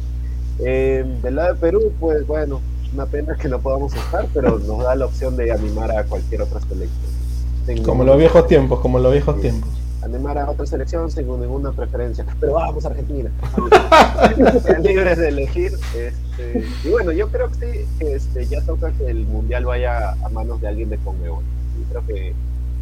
[0.60, 2.62] Eh, del lado de Perú, pues bueno,
[2.94, 6.42] una pena que no podamos estar, pero nos da la opción de animar a cualquier
[6.42, 7.84] otra selección.
[7.86, 9.42] Como los viejos tiempos, como los viejos Sí.
[9.42, 9.70] tiempos.
[10.06, 12.26] Animar a otra selección sin ninguna preferencia.
[12.40, 13.30] Pero vamos, Argentina.
[14.64, 15.74] Sean libres de elegir.
[15.96, 20.12] Este, y bueno, yo creo que sí, que este, ya toca que el mundial vaya
[20.12, 21.44] a manos de alguien de Conmebol.
[21.82, 22.34] Y creo que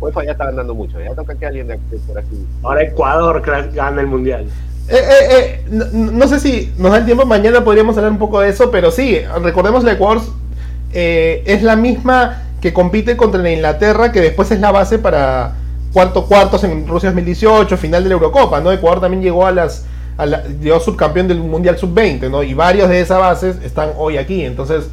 [0.02, 1.00] UEFA ya está ganando mucho.
[1.00, 2.46] Ya toca que alguien de por aquí.
[2.62, 3.42] Ahora Ecuador
[3.74, 4.48] gana el mundial.
[4.90, 8.18] Eh, eh, eh, no, no sé si nos da el tiempo, mañana podríamos hablar un
[8.20, 10.22] poco de eso, pero sí, recordemos la Ecuador
[10.94, 15.56] eh, es la misma que compite contra la Inglaterra, que después es la base para
[15.94, 18.72] cuarto cuartos en Rusia 2018, final de la Eurocopa, ¿no?
[18.72, 19.86] Ecuador también llegó a las
[20.18, 22.44] a llegó subcampeón del Mundial Sub-20, ¿no?
[22.44, 24.86] Y varios de esas bases están hoy aquí, entonces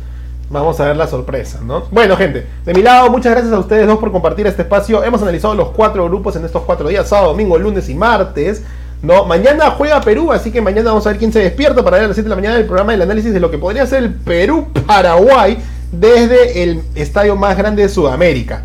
[0.48, 1.84] vamos a ver la sorpresa, ¿no?
[1.90, 5.04] Bueno, gente, de mi lado, muchas gracias a ustedes dos por compartir este espacio.
[5.04, 8.62] Hemos analizado los cuatro grupos en estos cuatro días, sábado, domingo, lunes y martes.
[9.02, 12.04] No, mañana juega Perú, así que mañana vamos a ver quién se despierta para ver
[12.04, 14.02] a las 7 de la mañana el programa del análisis de lo que podría ser
[14.02, 15.56] el Perú-Paraguay
[15.90, 18.64] desde el estadio más grande de Sudamérica.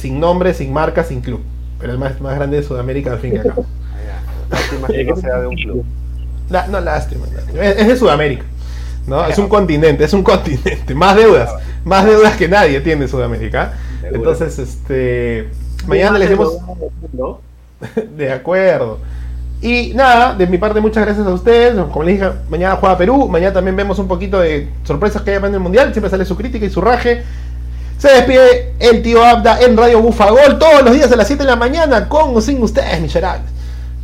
[0.00, 1.40] Sin nombre, sin marca, sin club.
[1.78, 3.66] Pero el más, más grande de Sudamérica al fin y al cabo.
[4.52, 4.56] Ah.
[4.56, 5.84] Lástima que no sea de un club.
[6.48, 7.26] La- no, lástima.
[7.32, 7.62] lástima.
[7.62, 8.44] Es, es de Sudamérica.
[9.06, 9.24] ¿no?
[9.26, 10.92] Es un continente, es un continente.
[10.94, 11.50] Más deudas.
[11.84, 13.74] Más deudas que nadie tiene Sudamérica.
[14.02, 15.48] Entonces, este.
[15.86, 16.58] Mañana les demos.
[18.16, 18.98] De acuerdo.
[19.62, 21.74] Y nada, de mi parte muchas gracias a ustedes.
[21.74, 23.28] Como les dije, mañana juega Perú.
[23.28, 25.92] Mañana también vemos un poquito de sorpresas que hay en el Mundial.
[25.92, 27.22] Siempre sale su crítica y su raje.
[28.00, 31.50] Se despide el tío Abda en Radio Bufagol todos los días a las 7 de
[31.50, 33.50] la mañana con o sin ustedes, miserables.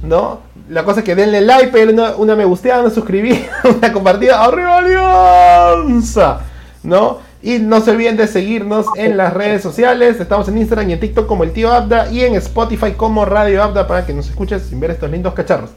[0.02, 0.40] ¿No?
[0.68, 4.44] La cosa es que denle like, una, una me gusteada, una suscribida, una compartida.
[4.44, 6.40] ¡Arriba Alianza!
[6.82, 7.20] ¿No?
[7.42, 10.20] Y no se olviden de seguirnos en las redes sociales.
[10.20, 13.62] Estamos en Instagram y en TikTok como el tío Abda y en Spotify como Radio
[13.62, 15.70] Abda para que nos escuches sin ver estos lindos cacharros.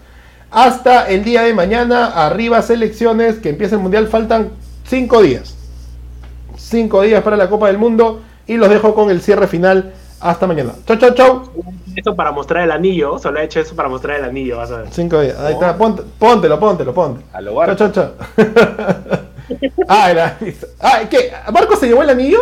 [0.51, 4.49] Hasta el día de mañana, arriba selecciones, que empieza el mundial, faltan
[4.89, 5.58] 5 días.
[6.59, 9.93] 5 días para la Copa del Mundo y los dejo con el cierre final.
[10.21, 10.73] Hasta mañana.
[10.85, 11.43] Chau, chau, chau.
[11.95, 14.79] Eso para mostrar el anillo, solo he hecho eso para mostrar el anillo, vas a
[14.79, 14.87] ver.
[14.91, 15.39] 5 días.
[15.39, 15.77] Ahí está.
[15.77, 17.23] Ponte, póntelo, póntelo, ponte.
[17.31, 17.75] A lo Chau, barco.
[17.75, 18.11] chau, chau.
[19.87, 20.37] ah, era.
[20.81, 21.31] Ah, ¿qué?
[21.53, 22.39] ¿Marco se llevó el anillo?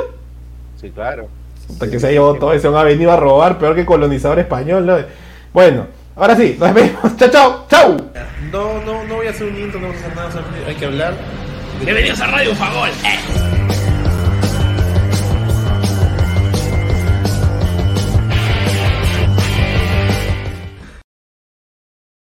[0.82, 1.28] Sí, claro.
[1.70, 4.86] Hasta que se llevó todo eso, ha venido a robar peor que colonizador español.
[4.86, 4.97] ¿no?
[5.53, 7.15] Bueno, ahora sí, nos vemos.
[7.18, 7.97] Chau, chau, chau.
[8.51, 10.30] No, no, no voy a hacer un intro, no voy a hacer nada,
[10.68, 11.13] hay que hablar.
[11.84, 12.89] Bienvenidos a Radio Fagol.
[12.89, 13.66] Eh.